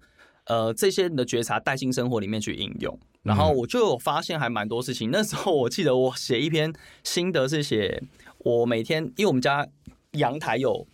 [0.46, 5.12] 呃这些人的觉察带进生活里面去应用，然后我就有发现还蛮多事情。
[5.12, 6.74] 那时候我记得我写一篇
[7.04, 8.02] 心得是写
[8.40, 9.68] 我每天，因为我们家
[10.14, 10.88] 阳台有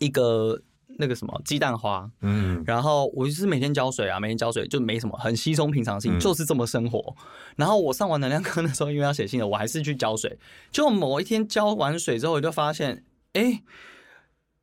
[0.00, 0.60] 一个
[0.98, 7.14] 那个什么鸡蛋花，嗯，然后我就是每天浇水啊，每天浇水就没什么，很稀松平常性，就是这么生活。
[7.56, 10.36] 然后我上完能量课的时候，因为要写信的，我还是去浇水。
[10.72, 13.04] 就某一天浇完水之后，我就发现。
[13.34, 13.62] 哎、欸，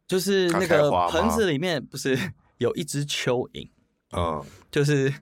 [0.08, 2.18] 就是那个盆子里面不是
[2.58, 3.70] 有一只蚯蚓？
[4.14, 5.14] 嗯，就是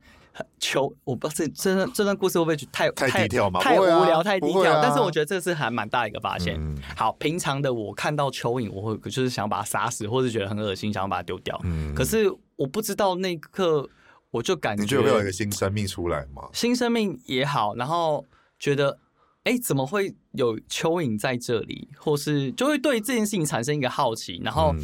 [0.59, 3.59] 蚯，我不知道这这段这段故事会不会太太低调吗？
[3.59, 4.77] 太无聊，太低调。
[4.77, 6.55] 啊、但是我觉得这是还蛮大一个发现。
[6.59, 11.59] 嗯、好，平常的我看到蚯蚓，我会就是想把它杀死，或者觉得很恶心，想要把它丢掉。
[11.63, 13.87] 嗯，可是我不知道那一刻，
[14.31, 16.47] 我就感觉你觉得会有一个新生命出来吗？
[16.53, 18.25] 新生命也好，然后
[18.57, 18.99] 觉得。
[19.45, 21.87] 哎，怎么会有蚯蚓在这里？
[21.97, 24.75] 或是就会对这件事情产生一个好奇，然后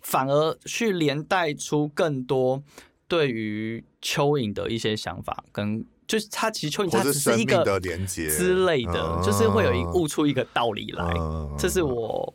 [0.00, 2.62] 反而去连带出更多
[3.06, 11.14] 对于蚯蚓的一些想法，跟就是它其实蚯蚓它只是一个连接之类的，就是会有一悟出一个道理来。
[11.58, 12.34] 这是我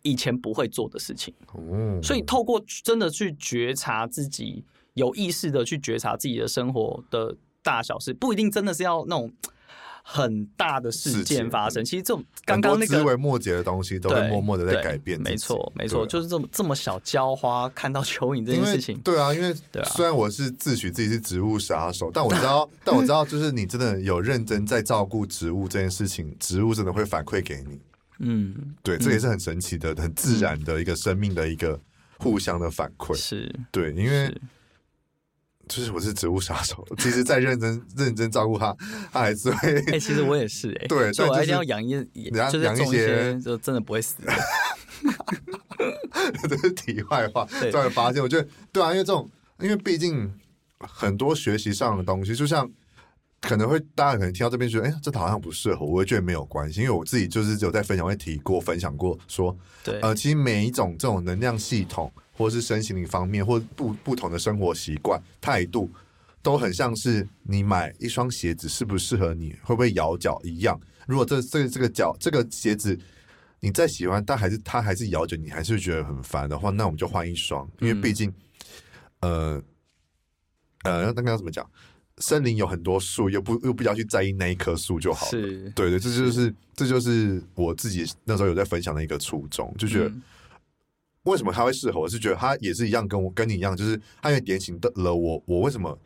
[0.00, 1.32] 以前不会做的事情，
[2.02, 9.30] 所以透过真的去觉察自己，有意识的去觉察自己的生活的大小事，不一定真的是要那种。
[10.02, 15.20] 很大的事件发生，其实这种刚刚那个枝微末节的东西，都会默默的在改变。
[15.22, 18.98] 没错，没错，就是这么这么小浇花看到蚯蚓这件事情。
[19.00, 19.54] 对啊，因为
[19.86, 27.80] 虽然我是自诩自己是植物杀手，但我知道， 但我知道，就是你真的有认真在照顾植物这件事情，植物真的会反馈给你。
[28.18, 31.80] 嗯，对，这也是很神奇的、很自然的一个生命的一个
[32.18, 33.14] 互相的反馈。
[33.14, 34.36] 是对，因为。
[35.68, 38.76] 就是我是植物杀手，其实再认真认真照顾它，
[39.12, 39.74] 它还是会。
[39.86, 41.90] 哎、欸，其实我也是哎、欸，对，所以我一定要养一，
[42.50, 44.16] 就是养一些，就真的不会死。
[46.48, 50.32] 这是题外话， 突然发现，我觉得对啊，因为这种，因为毕竟
[50.78, 52.70] 很多学习上的东西，就像
[53.40, 62.12] 可能会大家可能听到这边觉得，哎、欸，这好像不适合，我也觉得没有关系，因为我自己就是有在分享会提过分享过说，对，呃，其实每一种这种能量系统。
[62.32, 65.90] 或是身心灵方面，或不不同的生活习惯态度，
[66.42, 70.80] 都很像是你买一双鞋子适不适合你，会不会咬脚一样。
[71.06, 72.98] 如果这这这个脚这个鞋子
[73.60, 77.68] 你再喜欢，但还是它还是咬着你，还是觉得很烦的话，那我们就换一双。
[77.80, 78.32] 因为毕竟，
[79.20, 79.62] 呃
[80.84, 81.68] 呃，那刚刚怎么讲？
[82.18, 85.30] 森林有很多树，又不又不要去在意那一棵树就好了。
[85.30, 90.12] 是，对对，这就是这就是我自己那时候有在分享的一个初衷，就觉得。
[91.24, 92.00] 为什么他会适合？
[92.00, 95.42] 我是觉得他也是一样，跟我跟你一样，就是他也点醒了我。
[95.46, 95.98] 我为什么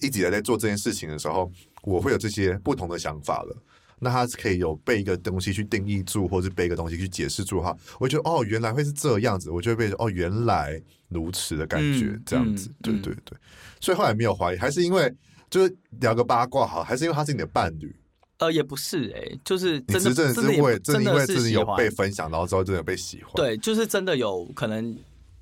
[0.00, 1.50] 一直在在做这件事情的时候，
[1.82, 3.56] 我会有这些不同的想法了？
[4.00, 7.74] 那他是可以有被一个东西去定义住，或是被一个东西去解释住哈。
[7.98, 13.38] 我觉得哦，原来会是这样子，我就会被哦，原来如此的感觉，嗯、这样子，嗯、对对对。
[13.80, 15.12] 所以后来没有怀疑，还是因为
[15.48, 17.94] 就是聊个八卦哈，还是因为他是你的伴侣。
[18.38, 23.32] 呃，也不是哎、欸，就是真的，真的是会真的因为自己有被分享，然后之后真的被喜欢。
[23.34, 24.96] 对，就是真的有可能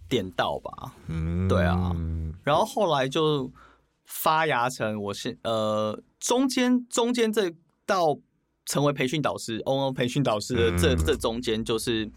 [0.09, 0.95] 点到吧。
[1.09, 1.95] 嗯，对啊。
[2.45, 3.51] 然后后来就
[4.05, 7.53] 发芽成我是呃中间中间这
[7.87, 8.19] 到
[8.67, 12.11] 成为培训导师，ONO 培训导师的这、嗯、这中间就是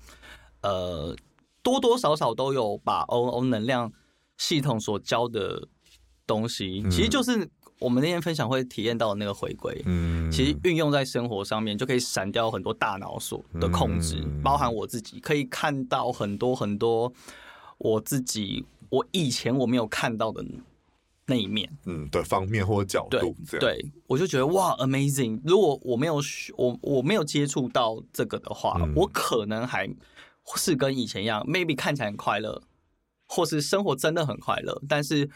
[0.61, 1.15] 呃
[1.63, 3.93] 多多少少都有把 ONO 能量
[4.37, 5.67] 系统所教的
[6.27, 9.81] 东西，其实就是我们那天分享会体验到的那个回归。
[9.85, 17.11] 嗯，其实运用在生活上面，就可以闪掉很多大脑所的控制，包含我自己可以看到很多很多
[17.77, 20.43] 我自己我以前我没有看到的
[21.25, 23.35] 那一面，嗯的方面或者角度。
[23.49, 25.41] 对，对我就觉得哇，amazing！
[25.43, 26.21] 如果我没有
[26.55, 29.89] 我我没有接触到这个的话，我可能还
[30.55, 32.61] 是跟以前一样，maybe 看起来很快乐，
[33.27, 35.29] 或是生活真的很快乐，但是。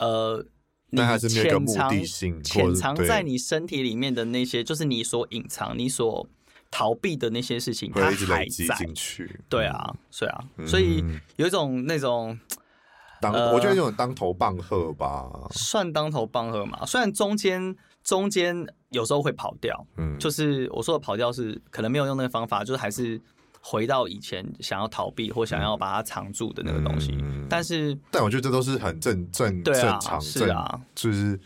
[0.00, 0.46] 呃，
[0.90, 6.26] 那还是没有个目的性，潜藏在你身体里面的那些，就是你所隐藏、你所
[6.70, 9.40] 逃避的那些事情，它还在进去。
[9.48, 11.04] 对啊，对啊，所以
[11.36, 12.38] 有一种那种，
[13.20, 16.86] 当我觉得有种当头棒喝吧，算当头棒喝嘛。
[16.86, 23.20] 虽然中间中间有时候会跑掉，嗯，就是我说的跑掉是可能没有用那个方法，就是还是。
[23.70, 31.38] 回到以前想要逃避或想要把它藏住的那个东西，嗯、但是但我觉得这都是很正正正常，是啊，就是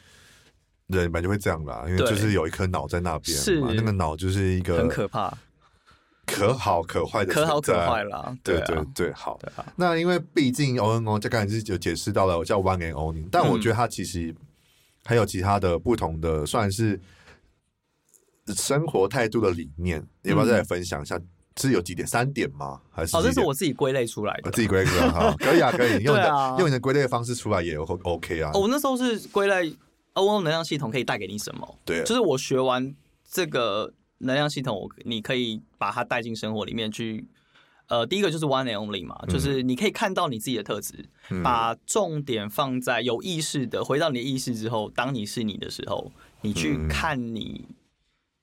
[0.87, 5.37] 人本来就会这样啦，因为就是有一颗脑在那边，是那个脑就是一个很可怕，
[6.25, 8.33] 可好可坏的，可好可坏啦。
[8.45, 9.37] 对对对，好。
[9.75, 14.33] 那因为毕竟 ONO 就刚才是有解释到了，我叫 One and Only，但我觉得它其实
[15.05, 17.01] 还有其他的不同的，算是
[18.47, 21.21] 生活态度的理念，你要不要再来分享一下？
[21.57, 22.07] 是有几点？
[22.07, 22.81] 三点吗？
[22.91, 23.17] 还是？
[23.17, 24.51] 哦，这是我自己归类出来的。
[24.51, 28.51] 自己归类出来哈， 可以啊，可以用你的用你的归类的方式出来也 OK 啊。
[28.55, 29.75] 我那时候是归类
[30.15, 31.79] ONO 能量系统可以带给你什么？
[31.85, 32.95] 对，就是我学完
[33.31, 37.27] 这个能量系统，我你可以把它带进生活里面去。
[37.88, 41.05] 呃，第一个就是 One and Only 嘛，就是你可以看到你自己的特质，
[41.45, 46.11] 把重点放在有意识的，回到你的意识之后，当你是你的时候，
[46.41, 47.67] 你去看你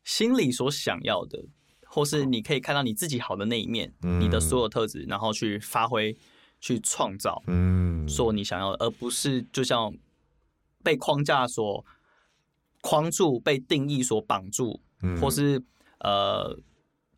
[0.03, 1.45] 心里所想要的。
[1.89, 6.15] 或是你可以看到你自己好的那一面，嗯、你的所有特质，然后去发挥、
[6.61, 9.93] 去创造，嗯，做你想要的，而不是就像
[10.83, 11.83] 被框架所
[12.81, 15.61] 框住、被定义所绑住，嗯、或是
[15.99, 16.57] 呃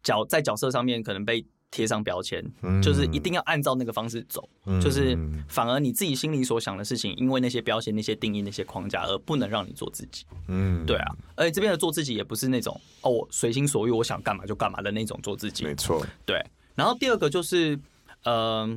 [0.01, 1.45] 角在角色上面可能被。
[1.71, 10.25] 贴上标签，嗯、就是一定要按照那个方式走，嗯、就是反而你自己心里所想的事情，因为那些标签、那些定义、那些框架，而不能让你做自己。
[10.49, 15.63] 嗯，对啊，而且这边的做自己也不是那种哦，我随心所欲，我想干嘛就干嘛的那种做自己。
[15.63, 16.45] 没错，对。
[16.75, 17.79] 然后第二个就是，
[18.25, 18.67] 呃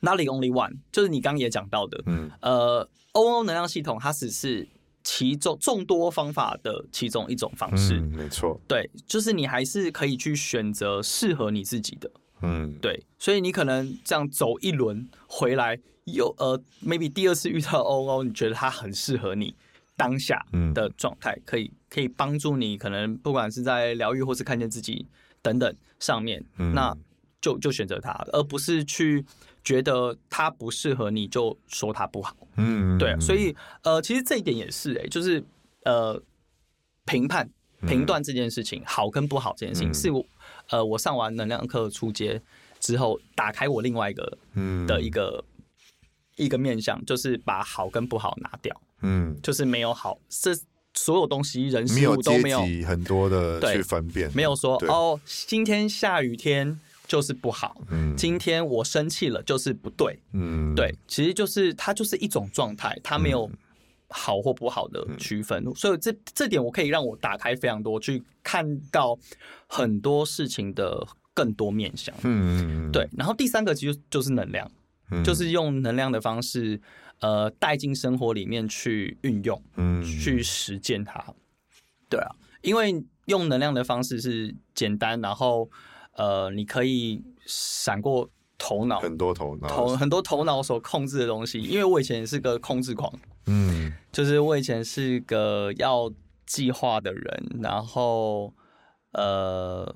[0.00, 4.66] ，Not the only one，就是你刚刚也讲到的，嗯，呃，ONO 能量系统它只是。
[5.08, 12.10] 其中众多方法的其中一种方式，嗯、没错，对，就是你还是可以去选择适合你自己的，
[12.42, 19.54] 嗯，对，所以你可能这样走一轮回来，又呃，maybe 第二次遇到 ONO，你觉得它很适合你
[19.96, 25.06] 当下的状态，可以可以帮助你，可能不管是在疗愈或是看见自己
[25.40, 26.92] 等等上面，嗯、那
[27.40, 29.24] 就就选择它，而不是去。
[29.66, 32.36] 觉得他不适合你，就说他不好。
[32.56, 33.52] 嗯，对，所以
[33.82, 35.42] 呃，其实这一点也是哎、欸，就是
[35.82, 36.22] 呃，
[37.04, 37.50] 评判、
[37.80, 40.24] 评断这件事情，好跟不好这件事情，是我
[40.70, 42.40] 呃，我上完能量课出街
[42.78, 45.44] 之后，打开我另外一个嗯的一个
[46.36, 48.80] 一个面向，就是把好跟不好拿掉。
[49.02, 50.52] 嗯，就是没有好，这
[50.94, 56.78] 所有东西人事物都没有很多的去分辨，没有说哦，今天下雨天。
[57.06, 57.80] 就是不好。
[57.90, 60.18] 嗯，今天我生气了，就是不对。
[60.32, 63.48] 嗯，对，其实就是它就是一种状态，它没有
[64.08, 65.64] 好或不好的区分。
[65.64, 69.16] 嗯，所以这这点我可以让我打开非常多，去看到
[69.66, 72.14] 很多事情的更多面向。
[72.22, 73.08] 嗯，对。
[73.16, 74.70] 然后第三个其实就是能量，
[75.24, 76.80] 就是用能量的方式，
[77.20, 81.24] 呃，带进生活里面去运用，嗯，去实践它。
[82.08, 85.70] 对啊，因为用能量的方式是简单，然后。
[86.16, 93.12] 呃，你可以闪过头脑很多头脑头很多头脑所控制的东西，因为我以前也是个控制狂，
[93.46, 96.10] 嗯，就是我以前是个要
[96.46, 98.54] 计划的人，然后
[99.12, 99.94] 呃，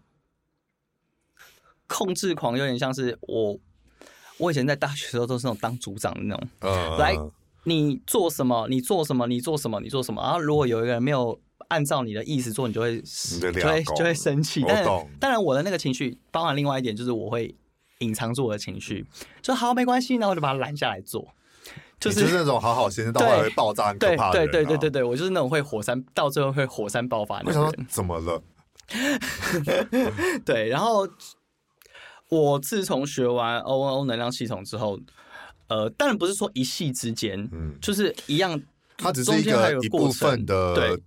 [1.86, 3.58] 控制狂有点像是我，
[4.36, 7.16] 我以前在大学的时候都是那种当组长的那种，呃，来
[7.64, 11.40] 你做什么，你做什么，你做什么，你做什么，然后如果有一个人没有。
[11.70, 14.64] 按照你的意思做，你就会就会就会生气。
[14.68, 14.84] 但
[15.18, 17.54] 当然，我的那个情绪包含另外一点，就是我会
[17.98, 19.06] 隐藏住我的情绪，
[19.40, 21.28] 就好没关系，那我就把它拦下来做。
[22.00, 24.50] 就是就是那种好好先生到后来会爆炸很可怕的人。
[24.50, 27.86] 对对对对对，我就是那种会火山到最后会火山爆发那种人。
[27.88, 28.42] 怎么了？
[30.44, 31.06] 对，然后
[32.30, 34.98] 我自从学完 ONO 能量系统之后，
[35.68, 38.60] 呃，当然不是说一系之间，嗯，就是一样，
[38.96, 41.00] 它只是一个一部分的对。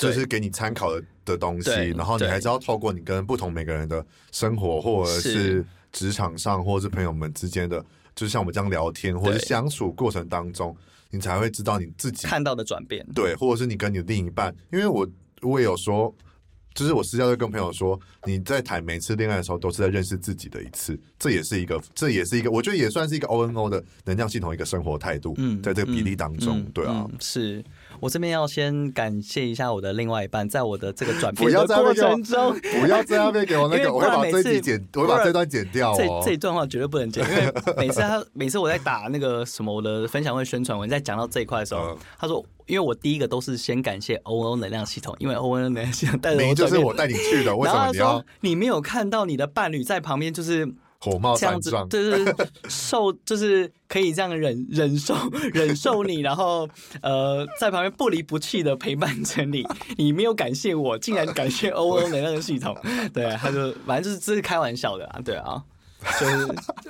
[0.00, 5.64] 就是给你参考的的东西，然后你还是要透过你跟不同每个人的生活或者是。
[5.92, 7.84] 职场上或者是朋友们之间的，
[8.14, 10.72] 就是像我们这样聊天或者相处过程当中，
[11.10, 15.04] 你才会知道你自己看到的转变，对，或者是你跟你的另一半，因为我
[15.42, 16.14] 我也有说。
[16.72, 25.34] 就是我私下就跟朋友说，你在谈每次恋爱的时候，都是在认识自己的一次，这也是一个，这也是一个，我觉得也算是一个 O N O 的能量系统一个生活态度。
[25.38, 27.62] 嗯，在这个比例当中，对啊，是
[28.00, 35.94] 我这边要先感谢一下我的另外一半，在我的这个转变的过程中， 不要在那边给我那个，我会把这集剪，我会把这段剪掉。
[35.96, 42.44] 这这一段话绝对不能剪，因为每次他每次我在打那个什么我的分享会宣传文，在讲到这一块的时候，他说。
[42.66, 47.56] 因为我第一个都是先感谢 O N O 能量系统，因为 O N O 能量系统带着我，就是我带你去的。
[47.56, 48.24] 为什么你要？
[48.42, 52.36] 你没有看到你的伴侣在旁边，就是火冒三丈，就是
[52.68, 55.14] 受， 就是可以这样忍忍受
[55.52, 56.68] 忍受你，然后
[57.00, 59.66] 呃，在旁边不离不弃的陪伴着你。
[59.96, 62.76] 你没有感谢我，竟然感谢 O O 的那个系统。
[63.14, 65.62] 对，他就反正就是这是开玩笑的啊，对啊。
[66.18, 66.46] 就是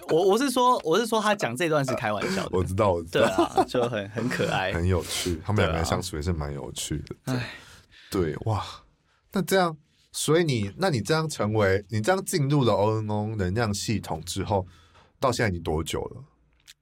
[0.08, 7.32] 我我是说我是说他讲这段是开玩笑的，我知道，我知道，对啊，就很很可爱，很有趣，他们两个人相处也是蛮有趣的。
[7.32, 7.50] 哎，
[8.08, 8.64] 对哇，
[9.32, 9.76] 那这样，
[10.12, 14.66] 所以你那你这样成为你这样进入了 ONO 能量系统之后，
[15.18, 16.24] 到现在你多久了？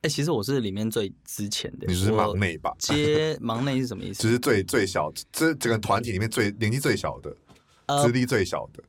[0.02, 2.74] 哎，其实我是里面最之前的，你是忙内吧？
[2.78, 4.20] 接忙内是什么意思？
[4.22, 7.36] 只是最最小，这整个团体里面最年纪最小的，
[8.02, 8.82] 资历最小的。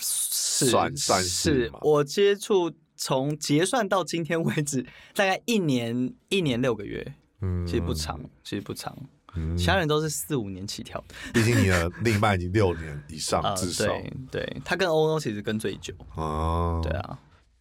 [0.00, 4.84] 算算是，我接触从结算到今天为止，
[5.14, 8.96] 大概一年一年六个月，嗯，其实不长，其实不长，
[9.34, 11.02] 嗯，其他人都是四五年起跳。
[11.32, 17.18] 毕竟你的另一半已经六年以上， 至少，对，对，他跟欧欧其实跟最久哦，对啊，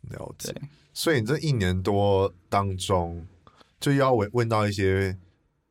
[0.10, 0.54] 了解。
[0.94, 3.26] 所以你这一年多当中，
[3.80, 5.16] 就要问问到一些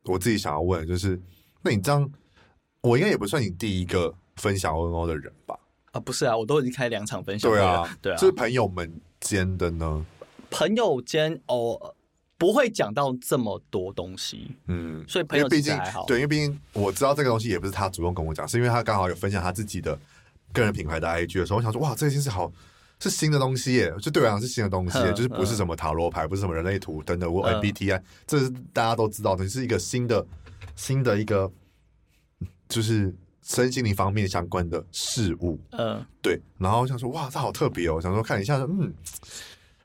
[0.04, 1.20] 我自己想要问的，就是
[1.62, 2.08] 那你这样，
[2.82, 5.58] 我应该也不算你第一个分享欧欧的人吧？
[5.92, 7.64] 啊，不是啊，我都已经开两场分享会了。
[7.64, 10.06] 对啊，对啊，就是朋友们间的呢。
[10.48, 11.95] 朋友间哦，
[12.38, 14.50] 不会讲到这么多东西。
[14.68, 16.04] 嗯，所以朋友毕竟还好。
[16.06, 19.98] 对，因为毕竟我知道这个东西也不是他主动跟我讲，是因为他刚好有分享他自己的
[20.52, 22.52] 个人品牌的 IG 的时候，我想说哇，这件事好
[23.00, 30.26] 是新的东西耶，就对我来讲是新的东西耶，就是不是什么塔罗牌，不是什么人类图等等，我 MBTI，这是大家都知道的，是一个新的
[30.74, 31.50] 新的一个
[32.68, 33.14] 就是。
[33.48, 38.92] 身心灵方面相关的事物，嗯，对，然后我想说，哇，这好特别哦，我想说看一下，嗯，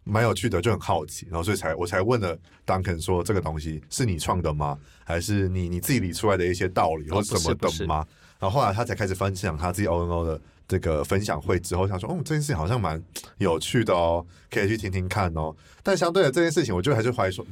[0.04, 4.78] 蛮有趣的，就很好奇，然后所以才我才问了 Duncan 说，这个东西是你创的吗？
[5.04, 8.06] 还是你你自己理出来的一些道理或什么的吗？
[8.40, 13.02] 然后后来他才开始分享他自己 ONO 的这个分享会之后，想说，哦，这件事情好像蛮
[13.38, 15.56] 有趣的哦，可以去听听看哦。
[15.84, 17.46] 但相对的这件事情，我就还是怀疑说，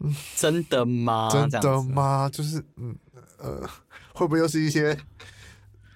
[0.00, 1.28] 嗯，真的吗？
[1.32, 2.28] 真的吗？
[2.32, 2.96] 就是，嗯，
[3.38, 3.68] 呃。
[4.12, 4.94] 会不会又是一些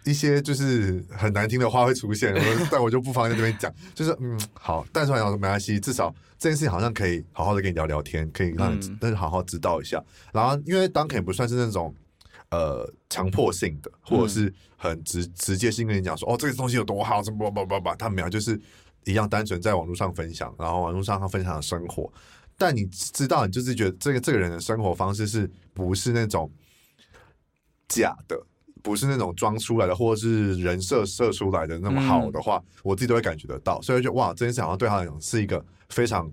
[0.04, 2.34] 一些就是很难听的话会出现？
[2.70, 3.72] 但我就不方便在这边讲。
[3.94, 10.02] 就是嗯，好，但是好像没关系，至少这件事情好像可以好好的跟你聊聊天，可以让你但是好好知道一下。
[10.32, 11.94] 然后，因为 Duncan 不算是那种
[12.50, 18.60] 呃强迫性的，或者是很直直接性跟你讲说哦，这个东西有多好，什么吧吧吧，他没有，就是
[19.04, 22.12] 一样单纯在网络上分享，然后网络上他分享的生活。
[22.56, 26.50] 但你知道，你就是觉得这个这个人的生活方式是不是那种？
[27.86, 28.46] 假的，
[28.84, 33.80] 不是那种装出来的，或者是人设设出来的那么好的话，嗯、我自己都会感觉得到。
[33.80, 36.30] 所以就哇，这件事好像对他来讲是一个非常，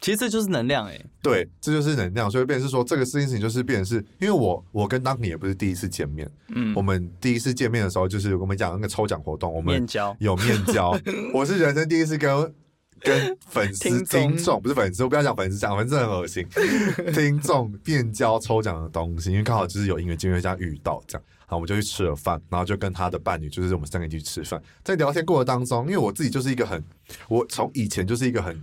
[0.00, 2.28] 其实这就是能量哎、欸，对，这就是能量。
[2.28, 10.98] 所以变成是说，这个事情就是变成是，因为我我跟 Duncan 也不是第一次见面，嗯，我们第一次见面的时候就是我们讲那个抽奖活动，我们面交有面交，
[11.32, 12.52] 我是人生第一次跟。
[13.00, 16.46] 跟 粉丝听众不是粉丝，我不要讲粉丝讲，粉丝很恶心。
[17.14, 24.62] 听众变交抽奖的东西，因为刚好就是有因缘机会这样遇到这样，好，我们就去吃了饭，然后就跟他的伴侣，就是我们三个一起去吃饭。
[24.84, 26.82] 在聊天过程当中，因为我自己就是一个很，
[27.28, 28.62] 我从以前就是一个很、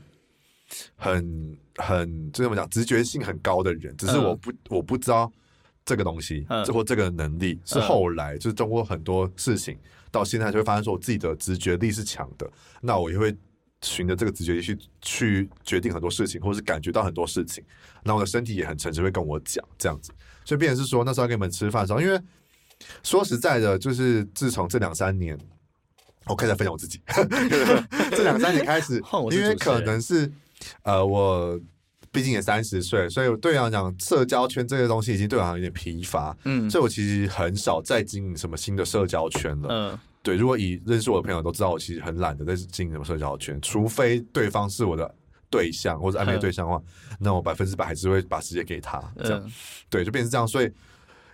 [0.95, 5.31] 很、很，就这么讲，直觉性很高的人，只是我不我不知道
[5.85, 9.77] 这个东西，这或这个能力是后来就是通过很多事情
[10.11, 12.49] 到现在就会发现说，我自己的直觉力是强的，
[12.81, 13.35] 那我也会。
[13.81, 17.63] 循着这个直觉去去决定很多事情，或者是感觉到很多事情，
[18.03, 20.11] 那我的身体也很诚实，会跟我讲这样子。
[20.43, 22.19] 所以，变成是说那时候跟你们吃饭的时候，因为
[23.03, 25.37] 说实在的，就是自从这两三年，
[26.25, 26.99] 我开始分享我自己，
[28.11, 29.01] 这两三年开始，
[29.31, 30.31] 因为可能是
[30.83, 31.59] 呃，我
[32.11, 39.99] 毕竟也三十岁，所以对我来讲，社交圈这些东西已经对我来讲有点疲乏，嗯，所以我其实很少再经营什么新的社交圈了，嗯。
[40.25, 45.15] 对，如果以认识我的朋友都知道，我其实很懒得在经营什么社交圈，除非对方是我的
[45.51, 46.81] 对象或者暧昧对象的话，
[47.19, 48.99] 那我百分之百还是会把时间给他。
[49.17, 49.51] 这样，嗯、
[49.87, 50.47] 对，就变成这样。
[50.47, 50.71] 所以，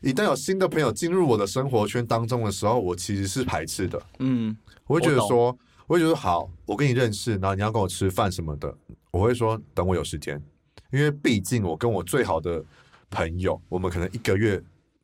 [0.01, 4.01] 一旦有新的朋友进入我的生活圈当中的时候，我其实是排斥的。
[4.19, 4.53] 嗯，
[4.87, 8.75] 我会觉得说，我，我会觉得好，我跟你认识，然后你要跟我吃饭什么的，
[9.11, 10.43] 我会说等我有时间，
[10.91, 12.61] 因为毕竟我跟我最好的
[13.09, 14.61] 朋友，我们可能一个月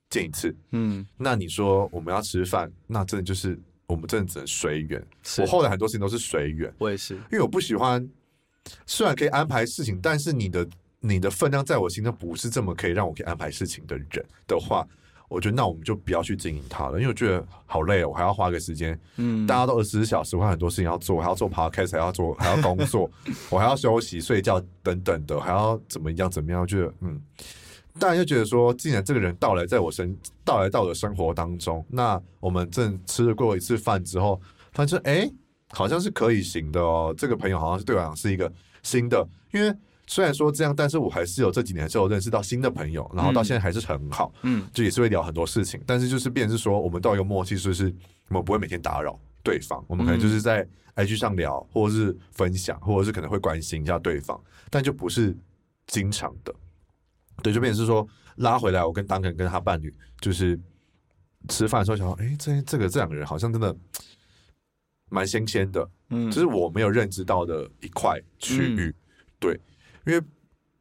[0.09, 3.57] 见一次，嗯，那你说我们要吃饭，那真的就是
[3.87, 5.03] 我们真的只能随缘。
[5.39, 8.07] 我后来很多事情都是随缘，我也是，因为我不喜欢，
[8.85, 10.67] 虽然可以安排事情，但是你的
[10.99, 14.87] 你的分量在我心中不是这么可以让我可以安排事情的人的话。
[15.29, 18.97] 我觉得那我们就不要去经营它了，因为我觉得好累哦，我还要花个时间。
[19.17, 23.11] 嗯，大家都二十四小时，我还有很多事情要做，还要做 podcast，还要做，还要工作，
[23.51, 26.61] 我还要休息、睡觉等等的，还要怎么样怎么样？
[26.61, 27.21] 我觉得嗯，
[27.99, 34.39] 当然就觉得说，既然这个人到来在我生到来到我的生活当中，那我们正吃了过一次饭之后，
[34.71, 35.29] 发现哎，
[35.69, 37.13] 好像是可以行的哦。
[37.17, 38.51] 这个朋友好像是对我来讲是一个
[38.83, 39.75] 新的，因为。
[40.09, 47.93] 虽然说这样，但是我还是有这几年还是有认识到新的朋友，然后到现在还是很好，嗯，就也是会聊很多事情，但是就是变成是说，我们都有一个默契，就是
[48.29, 55.35] 我们不会每天打扰对方，我们可能就是在 IG 上聊，或者是分享，或者是可能会关心一下对方，但就不是
[55.87, 56.55] 经常的，
[57.43, 58.07] 对，就变成是说
[58.37, 60.59] 拉回来，我跟 Duncan 跟他伴侣就是
[61.47, 63.75] 吃饭的时候想说，哎，这这个这两个人好像真的
[65.09, 68.93] 蛮新鲜的，嗯，就是我没有认知到的一块区域，
[69.39, 69.59] 对。
[70.05, 70.21] 因为，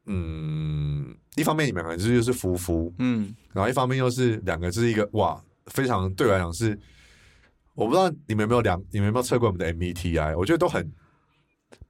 [0.05, 6.79] 嗯，一方面你们可能就是就是夫妇，嗯，然后一方面又是两个，就是一个哇，非常对我来讲是，
[7.75, 10.39] 我不知道你们有没有量，你们有没有测过我们的 MBTI？
[10.39, 10.89] 我觉得都很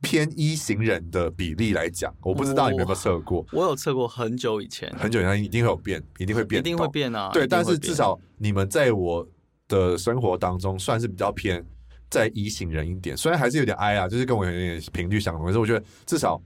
[0.00, 3.44] 偏一型人的比例来讲，我不知道你们有没有测过。
[3.52, 7.30] 我有测过，很久以前，很久以前一定会有变，一定会变，一定会变啊。
[7.32, 9.26] 对，但是至少你们在我
[9.68, 11.64] 的生活当中算是比较偏
[12.10, 16.40] 在一型人一点，虽然还是有点 I 啊，就是跟我有点频率相同，可是我觉得至少。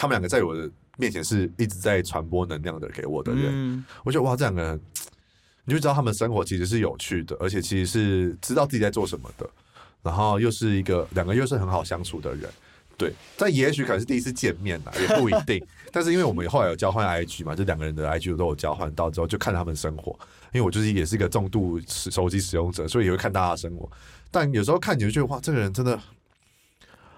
[0.00, 4.80] 他们两个在我的面前是一直在传播能量的给我的人，嗯、我觉得哇，这两个人
[5.64, 9.50] 你就知道他们生活其实是有趣的，而且其实是知道自己在做什么的，
[10.02, 12.50] 然后又是一个两个又是很好相处的人，
[12.96, 13.12] 对。
[13.36, 15.64] 但也许可能是第一次见面啦，也不一定。
[15.92, 20.12] 但是因为我们后来有交换 IG 嘛，这两个人的 IG 都有交换到之后，就看他们生活。
[20.52, 23.90] 因为我就是也是一个重度手机使用者，所以也会看大家的生活。
[24.30, 25.98] 但有时候看你就觉得哇，这个人真的。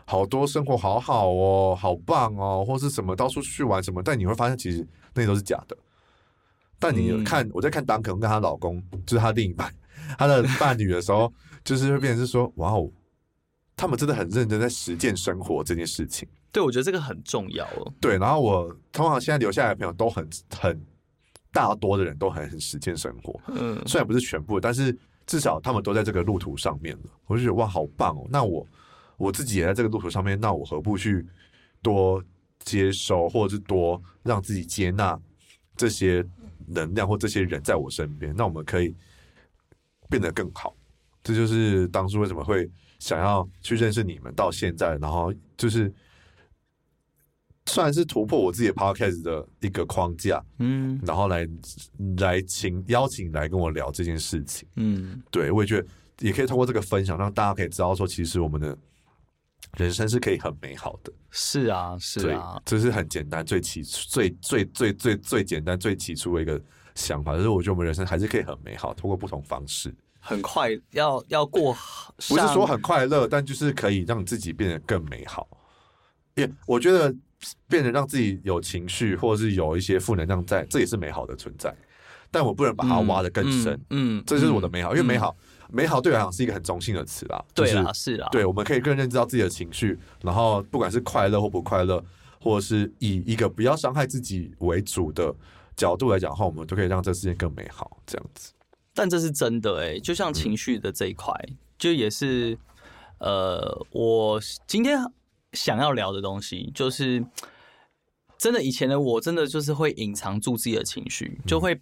[0.06, 5.76] 好多生活好好哦，好棒哦，或是什么到处去玩什么，但你会发现其实那些都是假的。
[6.80, 9.72] 但你看，嗯、我在看 Duncan 跟她老公，就是她另一半，
[10.18, 11.32] 她的伴侣的时候，
[11.64, 12.90] 就是会变成是说，哇哦，
[13.76, 16.28] 他们真的很认真在实践生活这件事情。
[16.52, 17.92] 对，我觉得这个很重要哦。
[18.00, 20.80] 对，然后我通常现在留下来的朋友都很很
[21.52, 24.96] 大多的人都很很实践生活，嗯，虽然不是全部，但是
[25.26, 27.10] 至少他们都在这个路途上面了。
[27.26, 28.26] 我就觉得哇，好棒哦。
[28.30, 28.66] 那我。
[29.20, 31.26] 我自己也在这个路途上面，那我何不去
[31.82, 32.24] 多
[32.60, 35.20] 接收，或者是多让自己接纳
[35.76, 36.24] 这些
[36.66, 38.34] 能量或这些人在我身边？
[38.34, 38.96] 那我们可以
[40.08, 40.74] 变得更好。
[41.22, 45.92] 这就是当初为什么会想要去认识你们，到现在，然后就是
[47.66, 51.48] 算是突破我自己的 podcast 的一个框架，嗯，然后来
[52.18, 55.86] 来请邀请来跟我聊这件事情，嗯，对，我也觉得
[56.20, 58.76] 也可以通过这个分享，让大家可以知道说，其实我们的。
[59.76, 66.60] 人生是可以很美好的，是啊，是啊，这是很简单，最起初、最最最最最简单、最起初的一个
[66.96, 71.76] 想法，就是我觉得我们人生还是可以很美好，通过不同方式，很快要要过，
[72.28, 75.48] 不是说很快乐，但就是可以让自己变得更美好。
[76.34, 77.12] 也、yeah, 我觉得
[77.68, 81.74] 变得让自己有情绪，或者是有一些负能量在，这也是美好的存在。
[82.30, 85.36] 但我不能把它挖得更深，嗯，嗯，这就是我的美好，嗯、因为美好。
[85.72, 92.04] 美好对我来讲是一个很中性的词啦，对啦，是啦，对，我们可以更认知到自己的情绪，然后不管是快乐或不快乐，
[92.40, 95.32] 或者是以一个不要伤害自己为主的
[95.76, 98.52] 角度来讲的话，我们都可以让这世界更美好，这样子。
[99.00, 102.58] 但这是真的哎、欸，就像情绪的这一块，嗯、就也是
[103.18, 104.98] 呃，我今天
[105.54, 107.24] 想要聊的东西，就是
[108.36, 111.80] 真的以前的我，真的就是会隐藏住自己的情绪，就会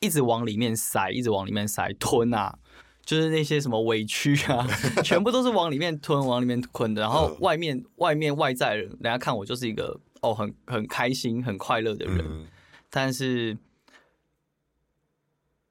[0.00, 2.58] 一直往里面塞，一直往里面塞，吞啊。
[3.06, 4.68] 就是那些什么委屈啊，
[5.02, 7.00] 全部都是往里面吞，往里面吞的。
[7.00, 12.18] 然后外面外面外在人，人家看我就是一个哦，很很开心、很快乐的人。
[12.20, 12.46] 嗯、
[12.90, 13.56] 但是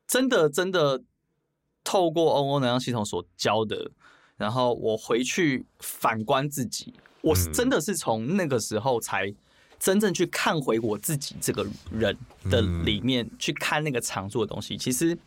[0.10, 1.01] 真的真的
[1.86, 3.89] 透过 ONO 能量系统所教的，
[4.36, 9.34] 然后我回去反观自己，我是真的是从那个时候才
[9.80, 12.18] 真正去看回我自己这个人
[12.49, 14.78] 的里面，嗯、去看那个藏住的东西。
[14.78, 15.18] 其实。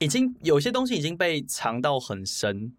[0.00, 2.72] 已经有些东西已经被藏到很深，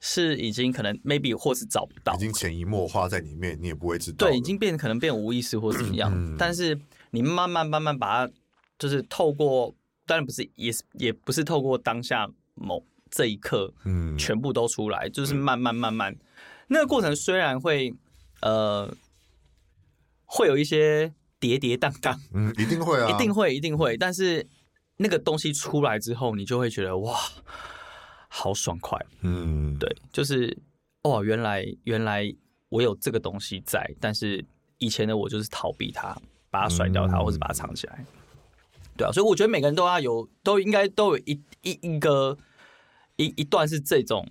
[0.00, 4.26] 是已经可能 maybe 或是找不到，已经潜移默化在里面，你也不会知道。
[4.26, 6.12] 对，已经变可能变无意识或怎么样。
[6.12, 6.78] 嗯、但是
[7.12, 8.32] 你慢慢慢慢把它，
[8.78, 9.74] 就是透过，
[10.06, 16.16] 当然不是也也不是透过当下某这一刻，嗯，全部都出来，就是慢慢慢慢，
[16.68, 17.92] 那个过程虽然会
[18.40, 18.94] 呃
[20.24, 24.46] 会有一些跌跌宕宕，嗯，一定会啊，一定会一定会，但是
[24.98, 27.18] 那个东西出来之后，你就会觉得哇，
[28.28, 30.56] 好爽快，嗯，对，就是
[31.02, 32.32] 哦，原来原来
[32.68, 34.44] 我有这个东西在，但是
[34.78, 36.16] 以前的我就是逃避它，
[36.50, 38.04] 把它甩掉它，或者把它藏起来。
[38.98, 42.36] 对啊，所以我觉得每个人都要有，都应该都有一一一个
[43.16, 44.28] 一一段是这种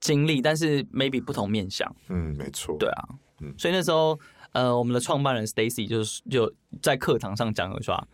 [0.00, 1.94] 经历，但是 maybe 不同面向。
[2.08, 2.76] 嗯，没错。
[2.78, 3.08] 对啊，
[3.40, 4.18] 嗯，所以那时候
[4.52, 8.08] 呃，我们的创办人 Stacy 就是就在课堂上讲了说，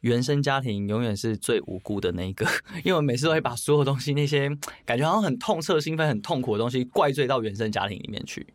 [0.00, 2.46] 原生家庭永远是最无辜的那一个，
[2.84, 4.48] 因为我每次都会把所有东西那些
[4.84, 8.46] 感觉好像很痛彻心扉、很痛苦的东西怪罪到原生家庭里面去。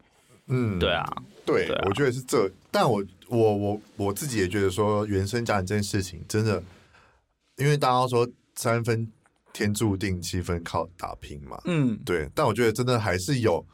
[0.47, 1.05] 嗯，对啊，
[1.45, 6.61] 对，对啊，我觉得是这，但我我我我自己也觉得说，原生家庭这件事情真的，
[7.55, 9.09] 因为大家都说三分
[9.53, 13.65] 天注定，七分靠打拼嘛，嗯，对，但我觉得真的还是有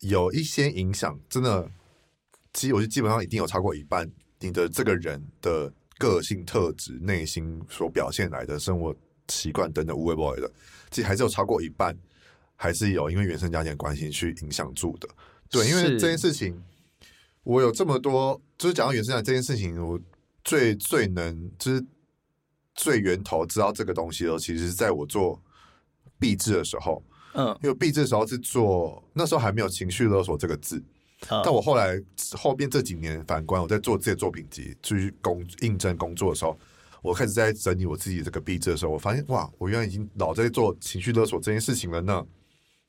[0.00, 1.70] 有一些影响，真的，
[2.54, 8.96] 其实我就基本上一定有超过一半，你的这个人的个性特质、内心所表现来的生活
[9.28, 10.50] 习惯等等无微不微的，
[10.90, 11.94] 其实还是有超过一半，
[12.56, 15.08] 还是有因为原生家庭的关系去影响住的。
[15.52, 16.58] 对，因为这件事情，
[17.44, 20.00] 我有这么多，就是讲到原生家庭这件事情，我
[20.42, 21.84] 最最能就是
[22.74, 25.38] 最源头知道这个东西的时候，其实是在我做
[26.18, 30.82] 毕制的时候，嗯，因为毕制的时候是做那时候还没有情绪勒索这个字，
[31.28, 36.58] 嗯、但我后来后边这几年反观我在做这些作品集，去工应征工作的时候，
[37.02, 42.26] 我开始在整理我自己这个毕制的时候，我发现哇，我原来已经老在做情绪勒索这件事情了呢。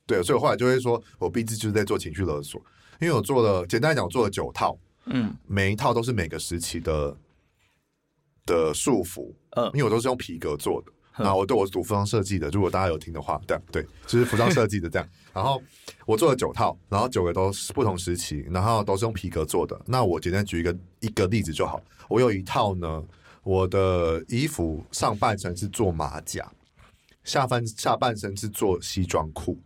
[0.06, 2.60] 对，所以我后来就会说，我毕竟就是在做情绪勒索，
[3.00, 7.16] 因为我做了，简单来讲，我做了九套，嗯，每一套都是每个时期的
[8.44, 15.62] 的束缚，嗯，因为我都是用皮革做的，然后我对我读服装设计的，如果大家有听的话，对对，就是服装设计的这样，然后
[16.04, 19.80] 我做了九套，然后九个都是不同时期，然后都是用皮革做的。
[19.86, 23.02] 那我简单举一个一个例子就好，我有一套呢，
[23.42, 26.46] 我的衣服上半身是做马甲，
[27.24, 29.58] 下半下半身是做西装裤。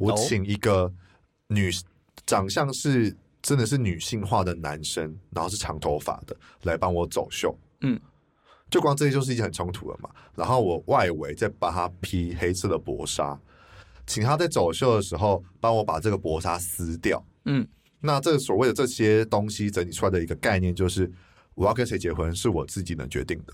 [0.00, 0.90] 我请一个
[1.48, 1.70] 女
[2.26, 8.00] 长相是真的是女性化的男生，然后是长头发的来帮我走秀，嗯，
[8.70, 10.08] 就光这些就是一件很冲突了嘛。
[10.34, 13.38] 然后我外围再把它披黑色的薄纱，
[14.06, 17.66] 请他在走秀的时候帮我把这个薄纱撕掉，嗯，
[18.00, 21.10] 那这所谓的这些东西整理出来的一个概念就是，
[21.54, 23.52] 我要跟谁结婚是我自己能决定的。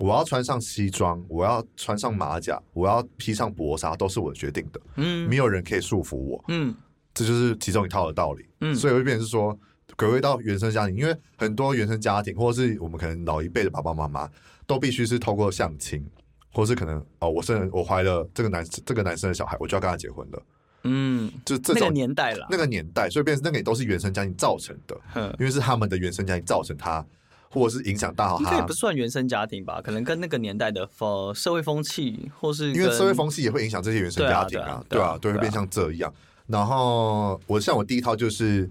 [0.00, 4.80] 我要穿上西装，我要穿上马甲，我要披上薄纱，都是我决定的。
[4.96, 6.42] 嗯，没有人可以束缚我。
[6.48, 6.74] 嗯，
[7.12, 8.46] 这就是其中一套的道理。
[8.62, 9.52] 嗯，所以会变成是说，
[9.98, 14.26] 回归到原生家庭，因为很多原生家庭，或者是我们可能老一辈的爸爸妈妈，
[14.66, 16.02] 都必须是透过相亲，
[16.50, 20.42] 或是可能哦，我生我怀了这个男这个男生的小孩，我就要跟他结婚了。
[20.84, 24.98] 嗯，就这种那个年代了，那个年代，所以变成那个也都是原生家庭造成的。
[25.14, 27.04] 嗯，因为是他们的原生家庭造成他。
[27.52, 29.80] 或者是影响大好，他也不算原生家庭吧？
[29.82, 36.12] 可能跟那个年代的呃社会风气，或是因为社会风气也会影响这些原生家庭啊，对啊，都会变像这样。
[36.46, 38.70] 然后我像我第一套就是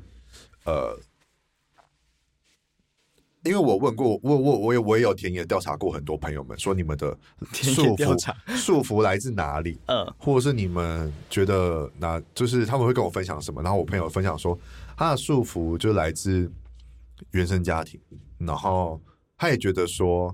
[0.63, 0.97] 呃，
[3.43, 7.17] 因为我问过我我我也我也有田野调查过很多朋友们，说你们的
[7.51, 9.77] 束缚束缚来自哪里？
[9.87, 13.61] 嗯，或者是你们觉得那就是他们会跟我分享什么？
[13.61, 14.57] 然后我朋友分享说，
[14.95, 16.49] 他的束缚就来自
[17.31, 17.99] 原生家庭。
[18.39, 19.01] 然后
[19.37, 20.33] 他也觉得说，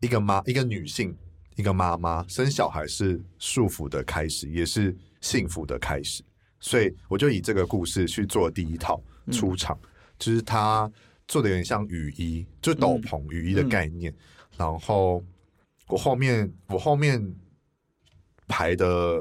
[0.00, 1.16] 一个妈，一个女性，
[1.56, 6.22] 一个妈妈生小孩是束缚的开始，也是幸福的开始。
[6.60, 9.02] 所以我就以这个故事去做第一套
[9.32, 10.90] 出场，嗯、就是他
[11.26, 14.12] 做的有点像雨衣，就斗篷、嗯、雨衣的概念。
[14.12, 14.16] 嗯、
[14.58, 15.24] 然后
[15.88, 17.34] 我后面我后面
[18.46, 19.18] 排的，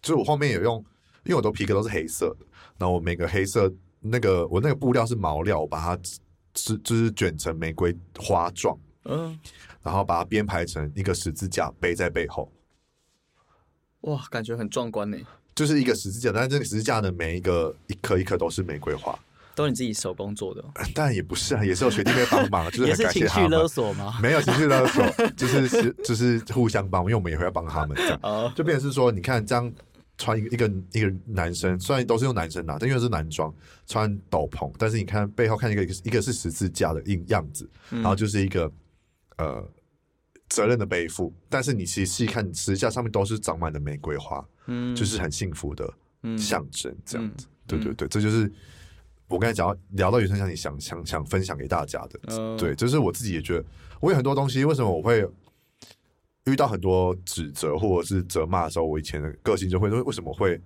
[0.00, 0.76] 就是我后面有用，
[1.24, 2.46] 因为我的皮革都是黑色的，
[2.78, 3.70] 然后我每个黑色
[4.00, 6.02] 那个我那个布料是毛料，我把它。
[6.56, 9.38] 是，就是卷成玫瑰花状，嗯，
[9.82, 12.50] 然后把它编排成一个十字架，背在背后。
[14.02, 15.16] 哇，感觉很壮观呢。
[15.54, 19.18] 就是一个十字架，但是这个十字架的每一个一颗一颗都是玫瑰花，
[19.54, 20.62] 都是你自己手工做的。
[20.94, 23.22] 当然也不是啊，也是有学弟妹帮忙， 就是很感谢他们。
[23.22, 24.18] 也是情绪勒索吗？
[24.22, 25.04] 没有情绪勒索，
[25.36, 28.18] 就是是就是互相帮，因为我们也会要帮他们这样。
[28.24, 29.72] 哦，就变成是说，你看这样。
[30.18, 33.54] 穿一个一个一个男生，虽然都是用男生拿，但因为是男装，
[33.86, 38.72] 穿斗篷，但是你看背后看一个一个是十字架的印样子，嗯、然后就是一个
[39.36, 39.62] 呃
[40.48, 45.92] 责任的背负，但是你其实细看十字架上面都是长满了玫瑰花，嗯，就是很幸福的
[46.38, 48.50] 象征，这样子，嗯、对对对，这就是
[49.28, 53.64] 我刚才讲到聊到原生家庭，想想想分享给大家的，嗯、对，就是我自己也觉得，
[54.00, 55.28] 我有很多东西，为什么我会
[56.46, 60.60] 遇遇到很多指责或者是责骂的时候，我以前的个性就会说：为什么会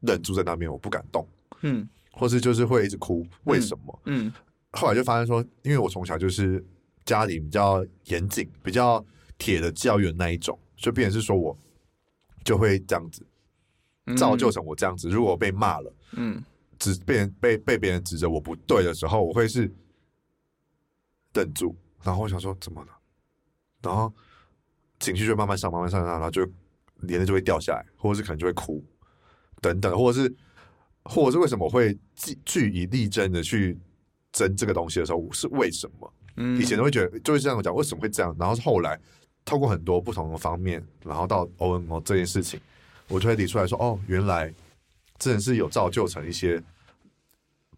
[0.00, 1.26] 忍住在那边，我不敢动？
[1.60, 4.00] 嗯，或是就是会一直哭，为什么？
[4.06, 4.32] 嗯，嗯
[4.72, 6.64] 后来就发现说，因为我从小就是
[7.04, 9.04] 家里比较严谨、比较
[9.38, 11.56] 铁的教育的那一种，就变成是说我
[12.42, 13.24] 就会这样子
[14.16, 15.08] 造就成我这样子。
[15.08, 16.42] 如果被骂了，嗯，
[16.78, 19.70] 指被人被被别人指责我不对的时候，我会是
[21.34, 22.88] 忍住，然后我想说怎么了，
[23.82, 24.12] 然后。
[25.00, 26.46] 情绪就慢慢上，慢慢上上，然后就
[27.00, 28.84] 连着就会掉下来，或者是可能就会哭，
[29.60, 30.34] 等等，或者是，
[31.04, 33.78] 或者是为什么我会据据以力争的去
[34.30, 36.12] 争这个东西的时候，是为什么？
[36.36, 38.36] 嗯，以前都会觉得就会这样讲，为什么会这样？
[38.38, 39.00] 然后是后来
[39.44, 42.60] 透过很多不同的方面，然后到 ONO 这件事情，
[43.08, 44.52] 我就会理出来说，哦，原来
[45.18, 46.62] 真的是有造就成一些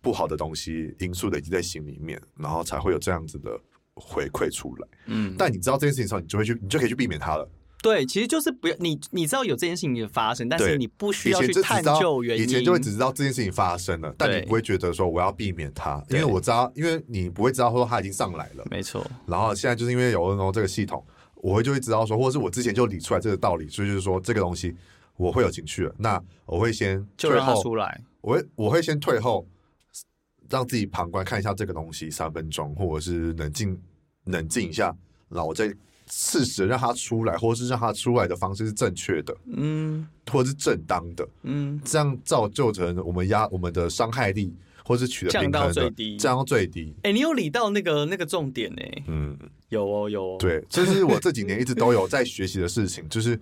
[0.01, 3.59] 不好的东西因素累积在心里面，然后才会有这样子的。
[3.95, 7.49] 回馈出来，嗯，但你知道这件事情的时候，你就会去，你就可以去避免它了。
[7.83, 12.45] 对，其实就是不要你，你知道有这件事情的发生，但是你不需要去探究原因。
[12.45, 19.05] 以前就会只知道这件事情发生了，但你不会觉得说我要避免它，因为我知道，因为你不会知道说它已经上来了，没错。
[19.27, 24.77] 然后现在就是因为有 ONO 这个系统，我会就会知道说，或者是我之前就理出来这个道理，所以就是说这个东西
[25.17, 29.45] 我会有情绪了，那我会先就让它出来，我会我会先退后，
[30.53, 33.77] 让自己旁观看一下这个东西三分钟，或者是冷静。
[34.27, 34.97] 冷静一下，
[35.29, 35.75] 然后我再
[36.09, 46.95] 适时让他出来，或者是让他出来的方式是正确的，嗯，或者是正当的，嗯，这样造就成我们压我们的伤害力，或是取得平衡的降到最低，降到最低。
[46.99, 48.83] 哎、欸，你有理到那个那个重点呢？
[49.09, 49.37] 嗯，
[49.71, 50.37] 有哦，有哦。
[50.39, 53.37] 对，这是我这几年一直都有在学习的事情， 就是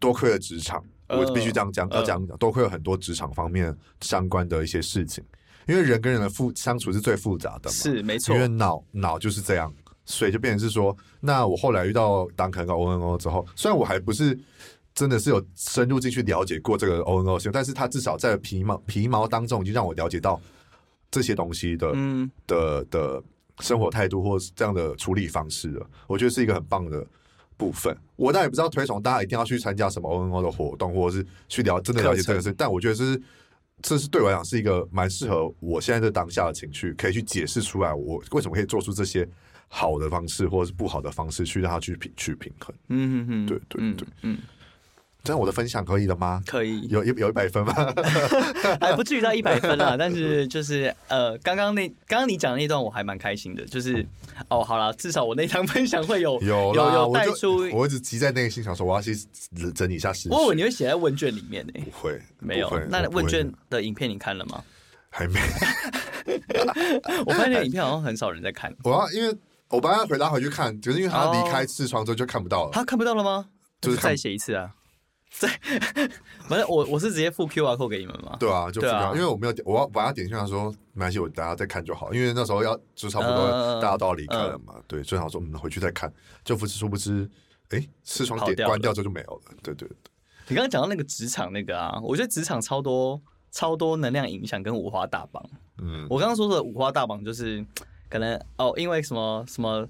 [0.00, 5.22] 多亏了职场，我必须这样讲，要讲讲，多亏了很多职场方面相关的一些事情。
[5.66, 8.34] 因为人跟人的复相处是最复杂的嘛，是没错。
[8.34, 9.72] 因为脑脑就是这样，
[10.04, 14.38] 所以就变成是说，那我后来遇到 Duncan 跟 ONO 之后，虽然我还不是
[14.94, 20.40] 真的是有深入进去了解过这个 ONO 系统，但是他至少在皮毛皮毛当中已经让我了解到
[21.10, 23.22] 这些东西的，嗯，的的
[23.58, 25.86] 生活态度或是这样的处理方式了。
[26.06, 27.04] 我觉得是一个很棒的
[27.56, 27.96] 部分。
[28.14, 33.20] 我当然也不知道推崇大家一定要去参加什么 ONO 的活动，或者是去了真的了解这个事，但我觉得是。
[33.86, 39.26] 这是对我来讲是一个蛮适合我现在这当下的情绪，可以去解释出来我为什么可以做出这些
[39.68, 42.74] 好的方式或者是不好的方式去让它去平去平衡。
[42.88, 44.34] 嗯嗯嗯，对对对，嗯。
[44.34, 44.38] 嗯
[45.26, 46.40] 这样我的分享可以了吗？
[46.46, 47.74] 可以，有有有一百分吗？
[48.80, 54.06] 还不至于到一百分啊， 但是就是呃，刚刚那刚刚你讲的那段我还蛮开心的，就是
[54.48, 59.14] 哦，好了，至少我那场分享会有 有有有带出我，我一直急在内心，想说我要去
[59.74, 60.32] 整理一下事情。
[60.32, 61.72] 我以为你会写在问卷里面呢？
[61.84, 62.70] 不会，没有。
[62.88, 64.62] 那问卷的影片你看了吗？
[65.10, 65.40] 还没。
[67.24, 68.74] 我发现那个影片好像很少人在看。
[68.84, 69.34] 我要因为
[69.68, 72.70] 我本来要回答回去看，就是因为他离开视窗之后就看不到了。
[72.72, 73.46] 他看不到了吗？
[73.80, 74.70] 就是再写一次啊。
[75.38, 75.48] 在，
[76.48, 78.36] 反正我我是直接付 QR code 给你们嘛。
[78.38, 82.12] 对啊，就付 QR，因为我没有点，我要把它点进来说，没关系，我大家再看就好。
[82.14, 84.74] 因为那时候要就差不多，大家都要离开了嘛。
[84.86, 86.12] 对，最好说我们回去再看。
[86.44, 87.28] 就不知殊不知，
[87.70, 89.42] 哎，视窗点关掉之后就没有了。
[89.62, 89.96] 对对对。
[90.48, 93.20] 你刚刚讲到那个职场那个啊，我觉得职场超多
[93.50, 95.44] 超多能量影响跟五花大绑。
[95.78, 97.64] 嗯，我刚刚说的五花大绑就是
[98.08, 99.86] 可能哦，因为什么什么。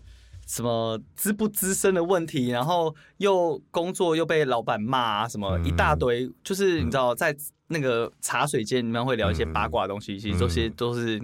[0.47, 7.37] 什么资不资深的问题，然后又工作又被老板骂啊，什么一大堆，就是你知道，在
[7.69, 11.21] 那个茶水间里面会聊一些八卦的东西，其实这些都是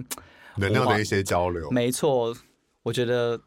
[0.57, 1.71] 能量的一些交流。
[1.71, 2.35] 没错，
[2.83, 3.39] 我觉得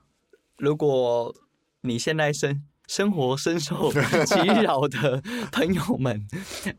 [0.57, 1.35] 如果
[1.83, 3.93] 你现在生生活深受
[4.27, 5.23] 其扰的
[5.53, 6.27] 朋友们，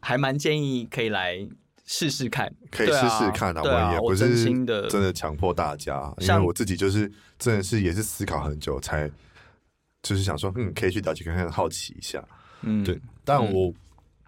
[0.02, 1.48] 还蛮建议可以来。
[1.90, 3.62] 试试看，可以试试看啊！
[3.64, 7.10] 我也不是真的强迫大家，因为我自己就是
[7.40, 9.10] 真的是也是思考很久才，
[10.04, 12.22] 就是想说，嗯，可以去了解看看，好奇一下，
[12.62, 13.00] 嗯，对。
[13.24, 13.74] 但我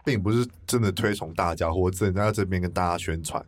[0.06, 3.46] 并不是真的推崇大家，或者真的在这边跟大家宣传，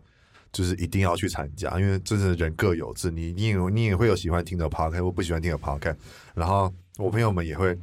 [0.52, 5.96] 就是一定要去参加，因为真的人各有志，你你也你也会有喜欢听的 podcast 或不喜欢听的 podcast，
[6.36, 7.80] 然后我朋友们也会。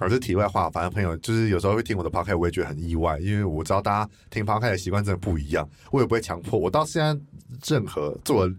[0.00, 6.58] 而是题外话，反正朋友就是有时候会听我的 podcast，我也觉得很意外，因为我知道大家听 podcast 的习惯真的不一样，我也不会强迫。
[6.58, 7.20] 我到现在
[7.68, 8.54] 任何做了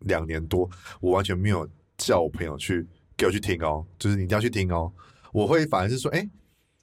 [0.00, 0.68] 两年多，
[1.00, 4.92] 我完全没有叫我朋友去给我去听哦，就是你一定要去听哦。
[5.32, 6.28] 我会反而是说，哎，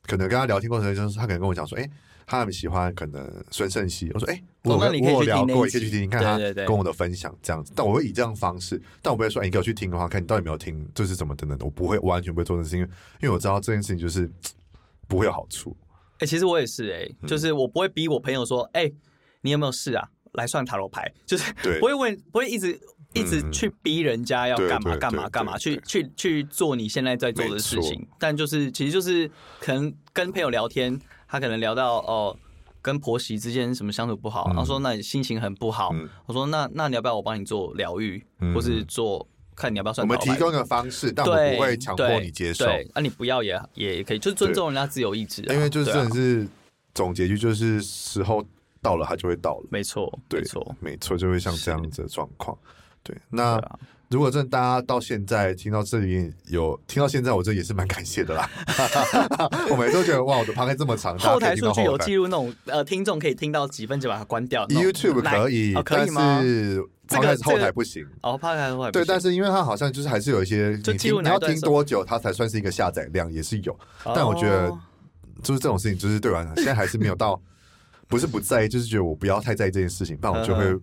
[0.04, 1.90] 可能跟他聊天过程中，他可能跟我讲说，哎。
[2.32, 7.74] 他很喜欢可能孙胜熙，我说哎，我我有聊过，你可以去听听看他跟我的分享这样子。
[7.76, 11.66] 但我会以这样方式，但我不会说，哎，你给我去听的话，看你到底有没有听，这是怎么等等的。
[11.66, 12.90] 我不会完全不会做这件事，因为
[13.24, 14.32] 因为我知道这件事情就是
[15.10, 15.76] 不会有好处。
[16.20, 18.90] 哎，其实我也是哎，就是我不会逼我朋友说，哎，
[19.42, 20.08] 你有没有事啊？
[20.36, 21.52] 来算塔罗牌，就是
[21.82, 22.80] 不会问，不会一直
[23.12, 28.08] 一直去逼人家要干嘛干嘛干嘛，去去去做你现在在做的事情。
[28.18, 29.30] 但就是其实就是
[29.60, 30.98] 可能跟朋友聊天，
[31.32, 32.38] 他可能聊到哦，
[32.82, 35.96] 跟婆媳之间什么相处不好，然后说那你心情很不好。
[36.26, 38.22] 我说那那你要不要我帮你做疗愈，
[38.54, 39.26] 或是做
[39.56, 40.06] 看你要不要算？
[40.06, 42.66] 我们提供一个方式，但我们不会强迫你接受。
[42.94, 45.42] 那你不要也也可以，就是尊重人家自由意志。
[45.44, 46.46] 因为就是真的是
[46.94, 48.44] 总结句，就是时候
[48.82, 49.68] 到了，他就会到了。
[49.70, 52.58] 没错，没错，没错，就会像这样子的状况。
[53.04, 53.58] 对，那
[54.12, 58.50] 如果真的大家到现在听到这里有听到现在，我这也是蛮感谢的啦。
[59.72, 64.68] 我每次都觉得哇，我的 podcast 这么长，后台数据有记录那种呃听众可以听到几分就把它关掉。
[64.68, 66.44] YouTube 可以，可以吗？
[67.08, 68.06] 这个后台不行。
[68.22, 73.80] 哦，后台后台对，但是因为它好像就是还是有一些，你要听多久，它才算是一个下载量也是有。
[74.04, 74.70] 但我觉得
[75.42, 77.42] 就是这种事情，就是对我来讲，现在还是没有到，
[78.10, 80.78] 不是不在意，就是觉得我不要太在意这件事情，不然我就会。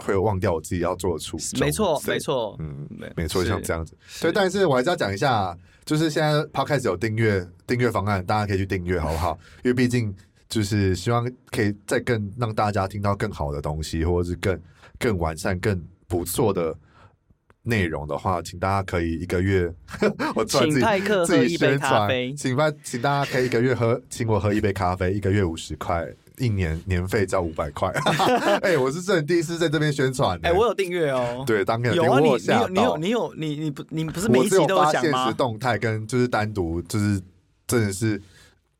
[0.00, 1.60] 会忘掉我自己要做的初衷。
[1.60, 3.94] 没错，没错，嗯，没错，像这样子。
[4.20, 9.38] 对，但是我还是要讲一下，就是现在 Podcast 有订阅订阅方案，大家可以去订阅，好不好？
[9.62, 10.14] 因为毕竟
[10.48, 14.60] 就是希望可以再更让大家听到更好的东西，或者是更
[14.98, 16.76] 更完善、更不错的
[17.62, 19.72] 内容的话，请大家可以一个月，
[20.34, 20.80] 我自己
[21.26, 26.08] 自己宣传，请拜，请大家可以一个月喝，请我喝一杯咖啡，一个月五十块。
[26.40, 27.88] 一年年费交五百块，
[28.62, 30.40] 哎，我是真的第一次在这边宣传。
[30.42, 31.44] 哎，我有订阅哦。
[31.46, 35.24] 对，当然有啊，你有你有你有你你不你不是每一集都有讲吗？
[35.24, 37.20] 现实动态跟就是单独就是
[37.66, 38.20] 真的是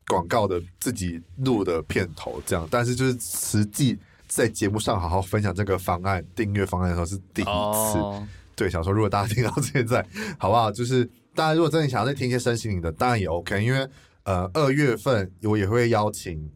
[0.07, 3.97] 广告的自己录的片头这样，但是就是实际
[4.27, 8.27] 在节目上好好分享这个方案订阅方案的时候是第一次。
[8.55, 10.05] 对，想说如果大家听到现在
[10.37, 10.71] 好不好？
[10.71, 11.05] 就是
[11.35, 13.87] 大家如果真的想要再听一些身心灵的，当然也 OK，因为
[14.23, 16.49] 呃二月份我也会邀请。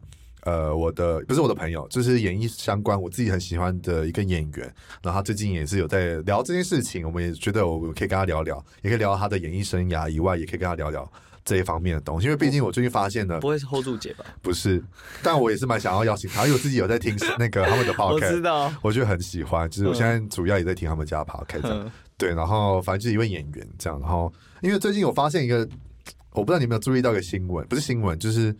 [0.46, 11.10] 呃，我的不是我的朋友，就是演艺相关，我自己很喜欢的一个演员，然后他最近也是有在聊这件事情，我们也觉得我可以跟他聊聊，也可以聊他的演艺生涯以外，也可以跟他聊聊
[11.44, 14.24] 这一方面的东西，因为毕竟我最近发现了，不会是 hold 住姐吧？
[14.40, 14.80] 不是，
[15.20, 24.32] 但我也是蛮想要邀请他，因为我自己有在听那个他们的 podcast，我知道，我觉得很喜欢，就是我现在主要也在听他们家 podcast，、嗯、对，然后反正就是一位演员这样，然后
[24.62, 25.68] 因为最近我发现一个，
[26.34, 28.56] 我不知道你有没有注意到一个新闻，不是新闻，就是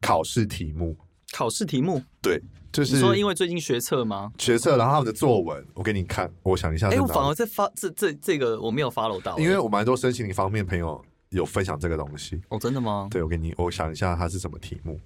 [0.00, 0.96] 考试题目。
[1.32, 4.30] 考试题目对，就是说因为最近学测吗？
[4.38, 6.90] 学测，然后他们的作文，我给你看，我想一下。
[6.90, 12.40] 哎，我反而在发这这这个我没有 follow 到，因为我蛮多身心灵方面朋友有分享这个东西。
[12.50, 13.08] 哦，真的吗？
[13.10, 15.00] 对，我给你，我想一下它是什么题目。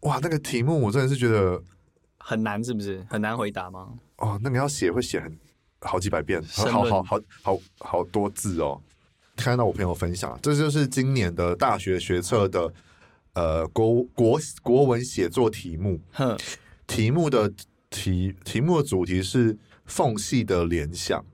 [0.00, 1.60] 哇，那个题目我真的是觉得
[2.18, 3.88] 很难，是不是很难回答吗？
[4.18, 5.34] 哦，那个要写会写很
[5.80, 8.78] 好几百遍，好好好好好好多字哦。
[9.34, 12.70] 看到我朋友分享，这就是今年的大学学测的。
[13.38, 16.36] 呃，国国国文写作题目，哼，
[16.88, 17.54] 题目的
[17.88, 21.24] 题题目的主题是缝隙的联想。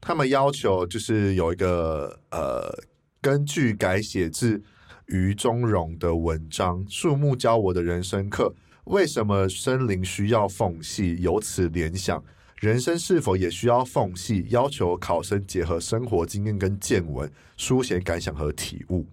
[0.00, 2.82] 他们要求就是有一个呃，
[3.20, 4.60] 根据改写自
[5.06, 8.52] 余中荣的文章《树木教我的人生课》，
[8.92, 11.16] 为什么森林需要缝隙？
[11.20, 12.20] 由此联想，
[12.56, 14.44] 人生是否也需要缝隙？
[14.48, 19.06] 要求考生结合生活经验跟见闻，书写感想和体悟。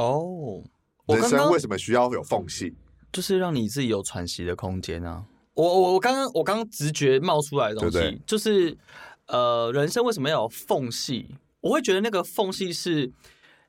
[0.00, 0.62] 哦，
[1.06, 2.76] 人生为什么需要有缝隙？
[3.12, 5.24] 就是让你自己有喘息的空间啊！
[5.54, 8.78] 我我我刚刚我刚刚直觉冒出来的东西，对对就是
[9.26, 11.34] 呃，人生为什么要有缝隙？
[11.60, 13.12] 我会觉得那个缝隙是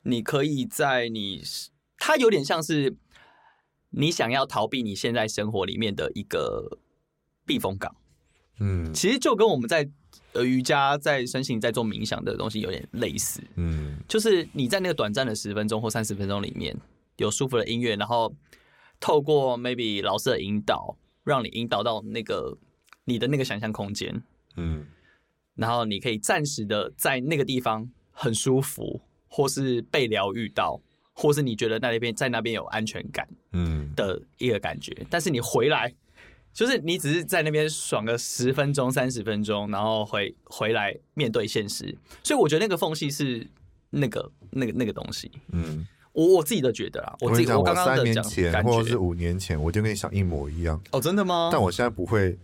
[0.02, 1.42] 你可以在你，
[1.98, 2.96] 它有点像是
[3.90, 6.78] 你想要逃避你现在生活里面的一个
[7.44, 7.96] 避风港。
[8.60, 9.90] 嗯，其实就跟我们在。
[10.32, 16.76] 呃，瑜伽在身心在做冥想的东西有点类似，嗯，就是你在那个短暂的十分钟或三十分钟里面
[17.16, 18.32] 有舒服的音乐，然后
[19.00, 22.56] 透过 maybe 老师的引导，让你引导到那个
[23.04, 24.22] 你的那个想象空间，
[24.56, 24.86] 嗯，
[25.56, 30.80] 然后你可以暂时的在那个地方很舒服，或是被疗愈到，
[31.12, 33.92] 或是你觉得那边在那边有安全感，嗯。
[33.96, 35.92] 的一个感觉，但是你回来。
[36.52, 43.46] 就是你只是在那边爽个十分钟、三十分钟，然后回回来面对现实，所以我觉得那个缝隙是
[43.90, 45.30] 那个、那个、那个东西。
[45.52, 50.80] 嗯，我我自己都觉得啊，我自己我刚刚的三年前或者是五年前，我就跟你想一模一样。
[50.90, 51.50] 哦，真的吗？
[51.52, 52.36] 但我现在不会，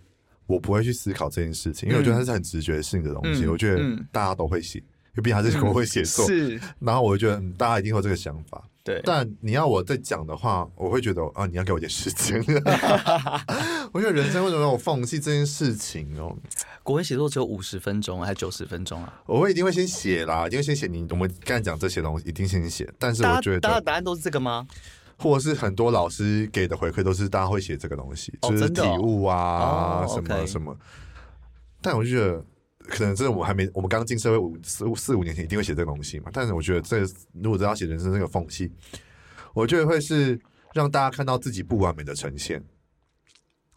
[0.46, 3.44] 我不会去思考这件事情，因为我觉得它是很直觉性的东西。
[3.44, 3.80] 嗯、我觉得
[4.12, 4.84] 大家都会写，因
[5.16, 6.26] 为毕竟还是我会写作。
[6.26, 8.62] 是，然后我就觉得、嗯、大家一定会有这个想法。
[8.86, 12.40] 对，但你要我再讲的话，我会觉得啊，你要给我点时间。
[13.92, 16.36] 我觉得人生为什么我放弃这件事情哦？
[16.84, 19.12] 国文写作只有五十分钟还是九十分钟啊？
[19.26, 20.86] 我会一定会先写啦，一定会先写。
[20.86, 22.88] 你我们刚才讲这些东西，一定先写。
[22.96, 24.64] 但是我觉得大家答案都是这个吗？
[25.18, 30.76] 或者是很多老师给的回馈都是大家会写这个东西，就是体悟啊，什么什么。
[31.80, 32.44] 但我就觉得，
[32.88, 36.30] 可能真的我还没，我们刚进社会五四五四五年前一定会写这个东西嘛。
[36.32, 37.00] 但是我觉得这
[37.32, 38.70] 如果真要写人生这个缝隙，
[39.54, 40.38] 我觉得会是
[40.72, 42.62] 让大家看到自己不完美的呈现。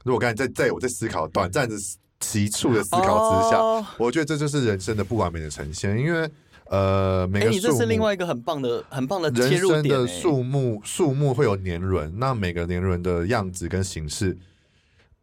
[0.04, 1.76] 如果刚才在在我在思考短暂的
[2.20, 6.30] 急促的思考之下，哦、我觉得这就是人生的不完美的呈现，因为。
[6.72, 9.84] 呃，每你这是另外一个很棒的、很棒的切入点。
[9.86, 14.38] 人生的树木，树木会有年轮，那每个年轮的样子跟形式，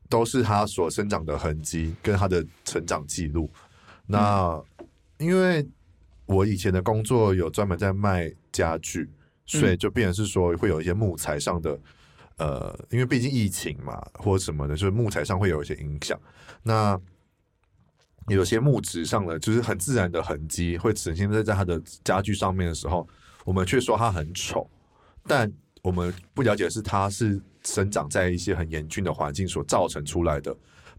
[0.09, 3.49] 都是它所生长的痕迹跟它的成长记录。
[4.07, 4.87] 那、嗯、
[5.19, 5.67] 因为
[6.27, 9.11] 我以前的工作有专门在卖家具，
[9.45, 11.79] 所以就变成是说会有一些木材上的，
[12.39, 16.19] 呃，因为毕竟疫情嘛，或者什么的，就是木材上会有一些影响。
[16.63, 17.01] 那
[18.29, 23.07] 有些木质上的就是很自然的痕迹，会呈现在在它的家具上面的时候，
[23.45, 24.69] 我们却说它很丑，
[25.29, 25.53] 但
[25.83, 30.57] 我们不了解的是它是生长在一些很严峻的环境所造成出来的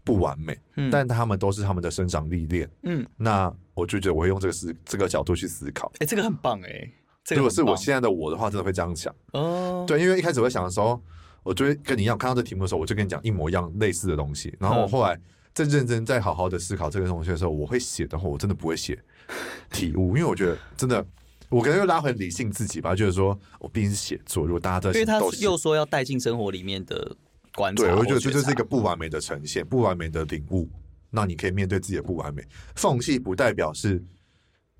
[0.08, 9.14] 不完美，嗯，但他们都是他们的生长历练，嗯，那我就觉得我会用这个思这个角度去思考，哎、欸，这个很棒哎、欸，如果是我现在的我的话，真的会这样想。
[9.32, 10.98] 哦，对，因为一开始我会想的时候，
[11.42, 15.20] 我就会跟你一样，看到这题目的时候，我就跟你讲一模一样类似的东西，然后我后来。
[15.54, 18.96] 在认真在好好的思考这个东西的时候，我会写的话，我真的不会写。
[19.72, 21.04] 体悟，因为我觉得真的，
[21.48, 27.16] 我可能又拉回理性自己吧，就是说我毕竟是写作，如果大家都因为他又说要带进生活里面的
[27.58, 30.68] 观察，对，我觉得这就是一个不完美的呈现，不完美的领悟。
[31.10, 32.42] 那你可以面对自己的不完美，
[32.76, 34.00] 缝隙不代表是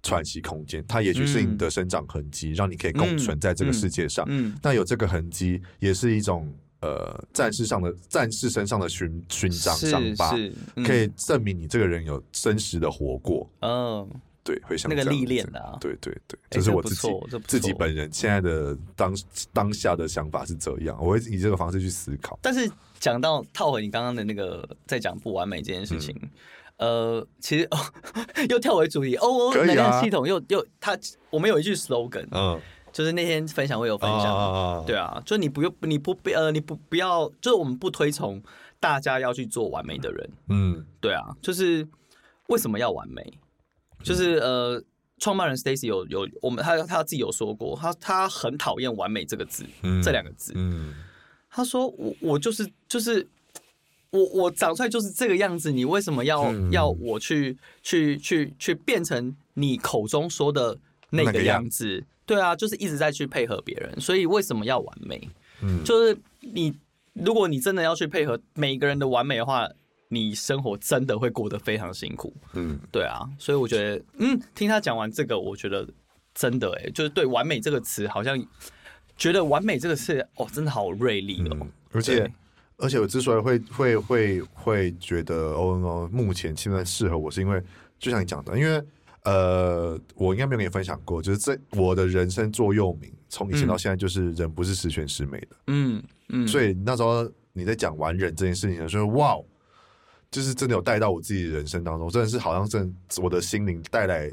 [0.03, 4.25] 喘息空间，它也许是你的生长痕迹，嗯、让你可以共存在这个世界上。
[4.29, 6.49] 嗯，那、嗯、有这个痕迹也是一种。
[6.81, 10.33] 呃，战士上的战士身上的勋勋章伤疤，
[10.77, 13.51] 嗯、可以证明你这个人有真实的活过。
[13.63, 14.09] 嗯，
[14.49, 19.15] 对，会想那个历练的、啊，对对对，这是我自己、欸、自己本人现在的当
[19.53, 22.39] 当下的想法是这样，我会以这个方式去思考。
[22.41, 26.15] 但是讲到套回你刚刚的那个在讲不完美这件事情，
[26.79, 27.79] 嗯、呃，其实哦，
[28.49, 32.61] 又跳回主题哦，能量、啊、系统又又他，我们有一句 slogan，嗯。
[32.91, 38.43] 就是那天分享会有分享，oh, 对啊，就你不用，你不呃，你不不要，就是我们不推崇
[38.81, 41.87] 大家要去做完美的人，嗯，对啊，就是
[42.47, 43.23] 为什么要完美？
[44.03, 44.83] 就是呃，
[45.19, 50.95] 创办人 Stacy 有有我们他他自己有说过，他他很讨厌完美这个字，嗯、这两个字，嗯，
[51.51, 53.27] 他说我我就是就是
[54.11, 60.79] 我我长出来就是这个样子，你为什么要、嗯、要我去去去去变成你口中说的
[61.11, 62.05] 那个样子？
[62.25, 65.29] 对啊，就是一直在去配合别人，所以为什么要完美？
[65.63, 66.75] 嗯，就是你，
[67.15, 69.69] 如果你真的要去配合每一个人的完美的话，
[70.09, 72.35] 你生活真的会过得非常辛苦。
[72.55, 75.89] 嗯，对啊，所以我觉得，嗯，听他讲完这个，我觉得
[76.35, 78.37] 真的哎，就是对“完美”这个词，好像
[79.17, 81.57] 觉得“完美”这个词哦，真的好锐利哦。
[81.61, 82.33] 嗯、而且，
[82.77, 87.63] 而且我之所以会会会会觉得 ONO 目前现在适合我，是因为
[87.99, 88.83] 就像你讲的，因为。
[89.25, 95.99] 呃，我应该没有跟你分享过，就是这我的人生座右铭，从以前到现在就是“人不是十全十美的”嗯。
[96.31, 99.37] 嗯嗯，所以那时候你在讲完人这件事情的时候，哇，
[100.31, 104.33] 就是真的有带到我自己的人生当中，真的是好像真我的心灵带来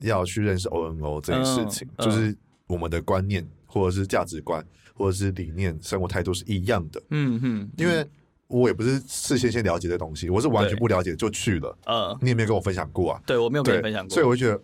[0.00, 4.64] 要去认识 ONO 这件事情，就是我们的观念或者是价值观
[4.94, 7.02] 或者是理念、生活态度是一样的。
[7.10, 8.06] 嗯嗯，因为。
[8.46, 11.78] 我也不是事先先了解的东西，我是完全不了解就去了。
[11.86, 13.20] 嗯，你也没有跟我分享过啊？
[13.26, 14.62] 对，我没有跟你分享过，所以我就觉得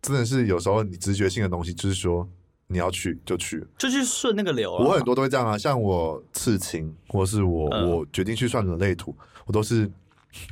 [0.00, 2.26] 真的是有时候你直觉性的东西，就是说
[2.66, 4.82] 你要去就去，就去顺那个流啊。
[4.82, 9.14] 我很多都会这样啊，像我刺青，或是我、嗯、我决定去算人类图，
[9.44, 9.88] 我都是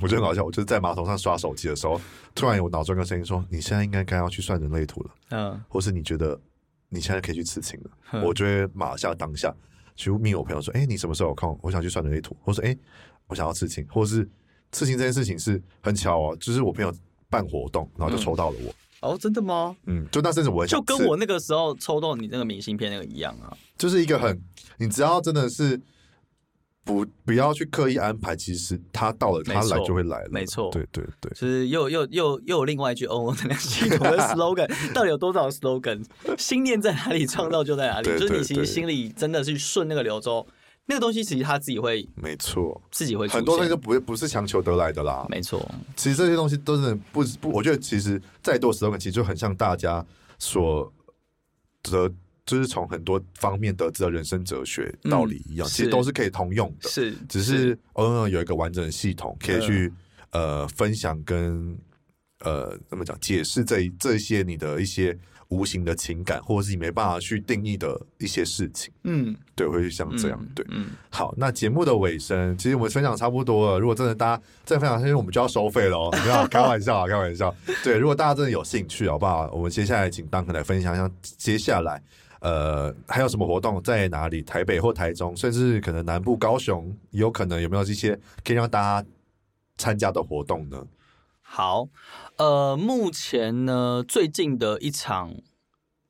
[0.00, 0.44] 我觉得很搞笑。
[0.44, 2.00] 我就是在马桶上刷手机的时候，
[2.34, 6.38] 突然有脑中一个声音说：“你现在应该该要去算人类图了。”嗯，或是你觉得
[6.88, 9.54] 你现在可以去刺青了，嗯、我就会马下当下。
[9.94, 11.58] 去密我朋友说：“哎、欸，你什么时候有空？
[11.62, 12.78] 我想去算人类图。”我说：“哎、欸，
[13.26, 14.28] 我想要刺青，或是
[14.72, 16.92] 刺青这件事情是很巧哦，就是我朋友
[17.30, 18.70] 办活动，然后就抽到了我。
[18.70, 19.76] 嗯、哦，真的吗？
[19.86, 24.38] 嗯，就那阵子我就跟我那个时候抽到你那个明信片那个一样啊，就是一个很，
[24.78, 25.80] 你只要真的是。”
[26.86, 30.28] 不，不要去刻意安排，其实他到了，他来就会来了。
[30.30, 36.04] 没错，对对对，就是又又又又有另外一句 ONO 能量系统的 slogan，到底有多少 slogan？
[36.38, 38.08] 心念在哪里，创造就在哪里。
[38.16, 40.46] 就是你其实心里真的是顺那个流周，
[40.86, 43.26] 那个东西其实他自己会，没错，自己会。
[43.26, 45.26] 很多东西都不不是强求得来的啦。
[45.28, 50.06] 没错，其实这些东西都是不不，我觉得其实再多 slogan，其实就很像大家
[50.38, 50.92] 所
[51.82, 52.08] 得。
[52.46, 56.88] 就是从很多方面得知的人生哲学道理一样，嗯、其实都是可以通用的。
[56.88, 59.92] 是，只是 ONO 有一个完整的系统，可以去、
[60.30, 61.76] 嗯、呃分享跟
[62.40, 65.18] 呃怎么讲解释这这些你的一些
[65.48, 68.92] 无形的情感，或者是你没办法去定义的一些事情。
[69.02, 70.38] 嗯，对，会像这样。
[70.40, 73.80] 嗯、对，嗯，好，那节目的尾声，其实我们分享差不多了。
[73.80, 76.10] 如果真的大家再分享下去，我们就要收费了哦。
[76.24, 77.52] 没有开玩笑啊，开玩笑。
[77.82, 79.50] 对，如果大家真的有兴趣，好不好？
[79.52, 82.00] 我们接下来请 Duncan 来分享一下接下来。
[82.40, 84.42] 呃，还有什么活动在哪里？
[84.42, 89.08] 台北或台中，甚至可能南部高雄，有可能有没有这些可以让大家
[89.76, 90.86] 参加的活动呢？
[91.40, 91.88] 好，
[92.36, 95.34] 呃，目前呢，最近的一场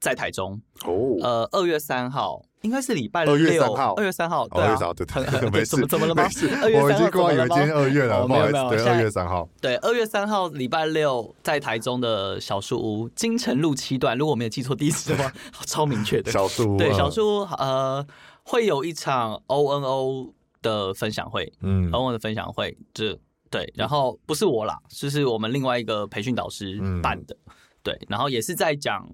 [0.01, 2.43] 在台中哦，呃，二月三号。
[2.67, 4.77] 应该是礼拜六，二月三号，二月三号，对啊，
[5.53, 6.25] 没事，怎么怎么了吗？
[6.25, 15.33] 我已经过以为今天二月了，没有没有，对，二月三号，对，二月三号礼拜六在台中的小树屋金城路七段，如果我没有记错地址的话，
[15.65, 16.31] 超明确的。
[16.35, 18.05] 小树屋，对，小树屋呃
[18.43, 23.17] 会有一场 ONO 的分享会，嗯，ONO 的分享会，这
[23.49, 27.37] 对，然后不是我啦，就是我们另外一个培训导师办的，
[27.85, 29.09] 对，然后也是在讲。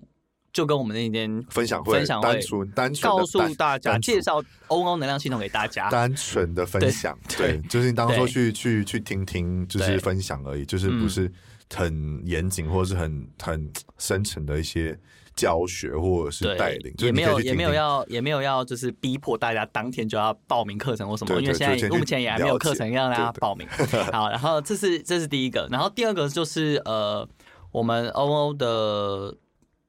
[0.52, 11.32] 就跟我们那天分享会，分享会单纯单纯告诉大家，介绍 ONO 能量系统给大家，单纯的分享，对，对就是你当初去去去听听，就是分享而已，就是不是
[11.74, 14.98] 很严谨或者是很很深层的一些
[15.34, 23.66] 教学或者是带领，也没有也没有要也没有要就是逼迫大家当天就要报名课程或什么，因为现在目前也还没有课程让大家报名。
[24.12, 27.26] 好，然后这是这是第一个，然后第二个就是呃，
[27.70, 29.34] 我们欧欧的。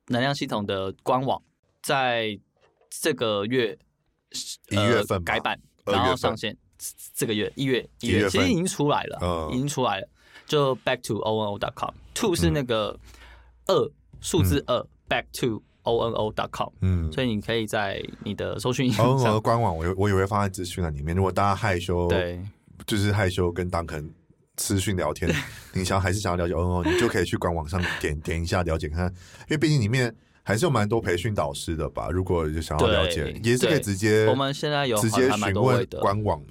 [0.08, 1.42] 能量系统的官网
[1.82, 2.40] 在
[2.90, 3.78] 这个月
[4.70, 6.58] 一月份改版，然后上线。
[7.14, 10.10] 这个月一月一月其实已经出来了，已经出来了。
[10.46, 13.00] 就 back to ono dot com，two 是那个
[13.68, 16.70] 二数字二，back to ono dot com。
[16.82, 18.92] 嗯，所以你可以在你的搜寻
[19.42, 21.16] 官网，我我以为放在资讯栏里面。
[21.16, 22.46] 如果大家害羞，对，
[22.86, 24.10] 就是害羞跟 Duncan
[24.58, 25.34] 私讯聊天，
[25.74, 32.10] 你想还是想要了解 ONO，你就可以去官网上点点一下了解看，因为毕竟里面还是有蛮多培训导师的吧。
[32.12, 34.28] 如果就想要了解，也是可以直接。
[34.28, 36.42] 我们现在有直接询问官网。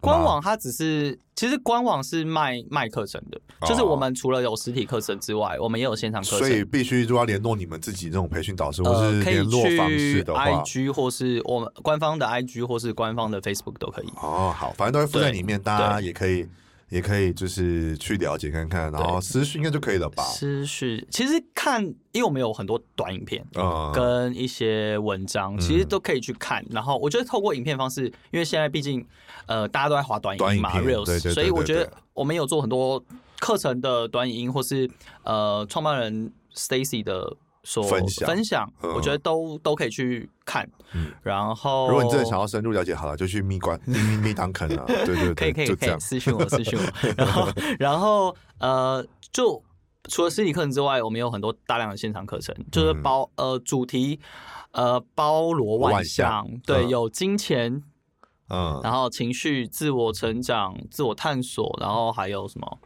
[0.00, 6.40] 官网它只是，其实官网是卖卖课程的，就是我们除了有实体课程之外，我们也有线上课程。
[6.40, 14.08] 所以必须就要联络你们自己这种培训导师，或是联络方式的话，IG 或是我们官方的 IG 或是官方的 Facebook 都可以。
[14.16, 16.46] 哦，好，反正都会附在里面，大家也可以。
[16.94, 20.22] 也可以就是去了解看看，然后私讯应该就可以了吧？
[20.22, 21.82] 私讯其实看，
[22.12, 23.44] 因为我们有很多短影片
[23.92, 26.64] 跟一些文章，嗯、其实都可以去看。
[26.70, 29.04] 然后我觉得透过影片方式，因为现在毕竟
[29.46, 33.04] 呃大家都在滑短影音嘛，Reels，所以我觉得我们有做很多
[33.40, 34.88] 课程的短影音，或是
[35.24, 37.36] 呃创办人 Stacy 的。
[37.64, 40.68] 说分享，分享，我觉得都都可以去看。
[41.22, 46.84] 然后，如果你真的想要深入了解，好了，就去密关密密密 Duncan 啊， 对对，可以可以可以私信我私信我。
[47.18, 47.48] 然后
[47.78, 49.60] 然后呃，就
[50.08, 54.20] 除了实体课程之外，我们有很多大量的现场课程，就是包呃主题
[54.72, 57.82] 呃包罗万象，对，有金钱，
[58.50, 62.78] 嗯，然后情绪、自我成长、自我探索，然后还有什么？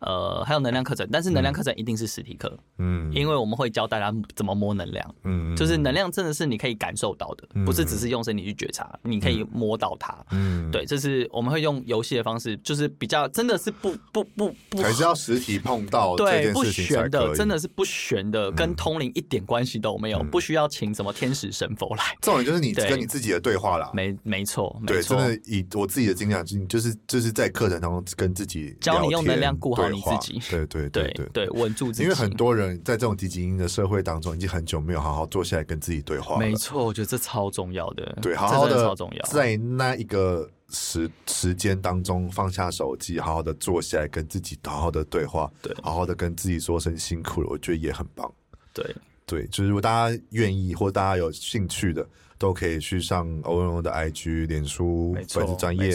[0.00, 29.87] 呃，还有能量课程，但是能量课程一定是实体课，嗯，因为我们会教大家怎么摸能量，嗯，就是能量真的是你可以感受到的，不是只是用身体去觉察，你可以摸到它，嗯，对，这是我们会用游戏的方式，就是比较真的是不不不不，还是要实体碰到，对，不玄的，真的是不玄的，跟通灵一点关系都没有，不需要请什么天使神佛来，这种就是你跟你自己的对话啦，没没错，没错，真的以我自己的经验，就是就是在课程当中跟自己教你用能量顾好。
[29.90, 32.02] 你自己对对对对对，稳住自己。
[32.02, 36.38] 因为很多人在这种积极音的社会当中，已经很久没有好好坐下来跟自己对话。
[36.38, 38.18] 没错，我觉得这超重要的。
[38.22, 48.30] 对，好好的超重要，在那一个时时间当中放下手机，好好的坐下来跟自己好好的对话，对，好好的跟自己说声辛苦了，我觉得也很棒。
[48.72, 48.94] 对
[49.26, 52.06] 对，就是如果大家愿意或大家有兴趣的，
[52.38, 55.94] 都可以去上 ONO 的 IG、脸书粉丝专页。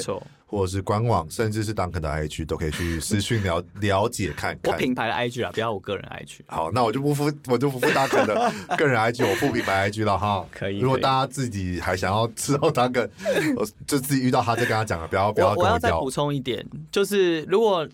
[0.53, 4.71] 或者是官网，甚至是 Duncan 的 IG 都可以去私讯了 了解看看。
[4.71, 6.41] 我品牌的 IG 啊，不要我个人 IG。
[6.45, 10.45] 好，那我就不付，我就不付 Duncan 的 个人 IG，我付品牌 IG 了哈。
[10.51, 10.77] 可以。
[10.77, 13.09] 如果大家自己还想要知道 Duncan，
[13.87, 15.69] 就自己遇到他再跟他讲了，不要不要跟我要。
[15.71, 17.87] 我要再补充一点，就是如果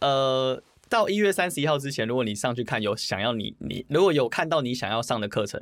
[0.00, 5.60] 呃到一月三十一号之前，如果你上去看有想要你你如果有看到你想要上的课程，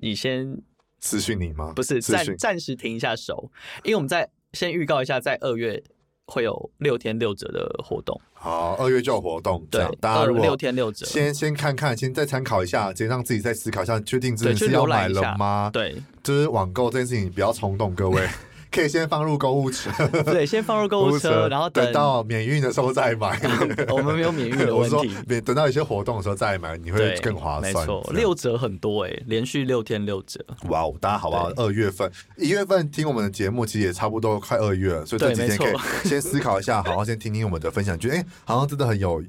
[0.00, 0.58] 你先
[1.00, 1.74] 私讯你吗？
[1.76, 3.50] 不是，暂暂时停一下手，
[3.84, 4.26] 因为我们在。
[4.56, 5.82] 先预告一下，在二月
[6.26, 8.18] 会有六天六折的活动。
[8.32, 15.70] 好，二月就有活动，对，大家如果六天六折，先先看看，先再参考一下，先让自己再思考一下，确定自己是要买了吗？
[15.72, 18.26] 对，就是网购这件事情比较冲动，各位
[18.70, 19.90] 可以先放入购物车，
[20.24, 23.40] 对，先放入购物车， 然后等，到免运的时候再买。
[23.88, 27.72] 我们没有免运的问题，免等到一些活动的时候再买，你会更划算。
[27.72, 30.44] 没错，六折很多哎、欸，连续六天六折。
[30.68, 31.50] 哇哦，大家好不好？
[31.56, 39.22] 二月份、一月份听我们的节目，其实也差不多快二月了，所以这几天可以先思考一下，好好先听听我们的分享，觉得哎，好像真的很有，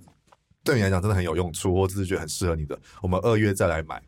[0.63, 4.01] 对你来讲真的很有用处，或者是觉得很适合你的，我们二月再来买。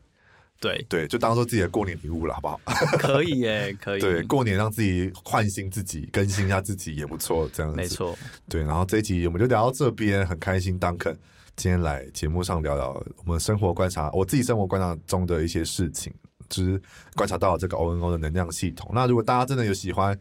[0.60, 2.60] 对对，就当做自己的过年礼物了，好不好？
[3.00, 4.00] 可以耶，可以。
[4.00, 7.76] 对，过年让自己换新自己，更新一下自己也不错，这样子。
[7.76, 8.14] 没错。
[8.46, 11.16] 对，然后这一集我们就聊到这边，很开心，Duncan
[11.56, 16.12] 今天来节目上聊聊我们生活观察，我自己生活观察中的一些事情，
[16.50, 16.80] 就是
[17.16, 18.90] 观察到这个 ONO 的能量系统。
[18.94, 20.18] 那如果大家真的有喜欢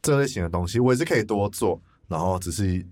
[0.00, 2.86] 这类型的东西，我也是可以多做，然后只是。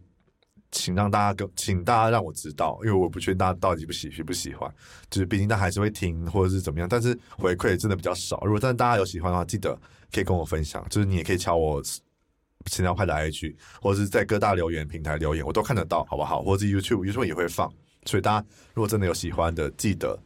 [0.73, 4.69] 请让大家跟，请大家让我知道，因为我不确定大家到底不喜喜不喜欢，
[5.11, 8.41] 就是毕竟他还是会听或者是怎么样，但是回馈真的比较少。
[8.45, 9.79] 如果真的大家有喜欢的话，记得
[10.11, 11.81] 可以跟我分享，就是你也可以敲我
[12.65, 16.43] 钱聊派的 IG，或者是在各大留言平台留言，我都看得到，好不好？
[16.43, 17.71] 或者是 YouTube，YouTube 也会放。
[18.07, 20.19] 所以大家如果真的有喜欢的，记得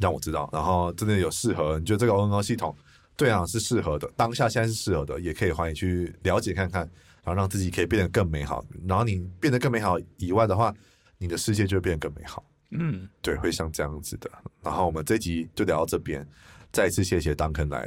[0.00, 0.48] 让我知道。
[0.52, 2.74] 然后真的有适合，你觉得这个 ONO 系统
[3.16, 6.88] 对啊是适合的，当下现在是适合的，也可以欢迎去了解看看。
[7.22, 10.74] 然后让自己可以变得更美好，然后你变得更美好以外的话，
[11.18, 12.44] 你的世界就会变得更美好。
[12.70, 14.30] 嗯，对，会像这样子的。
[14.62, 16.26] 然后我们这集就聊到这边，
[16.72, 17.84] 再一次谢谢 Duncan 来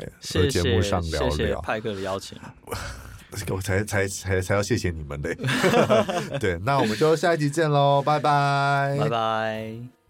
[0.49, 2.37] 节目上聊聊，谢谢派克的邀请，
[3.49, 5.35] 我才才才才要谢谢你们嘞。
[6.37, 10.02] 对，那我们就下一集见喽，拜拜，拜拜。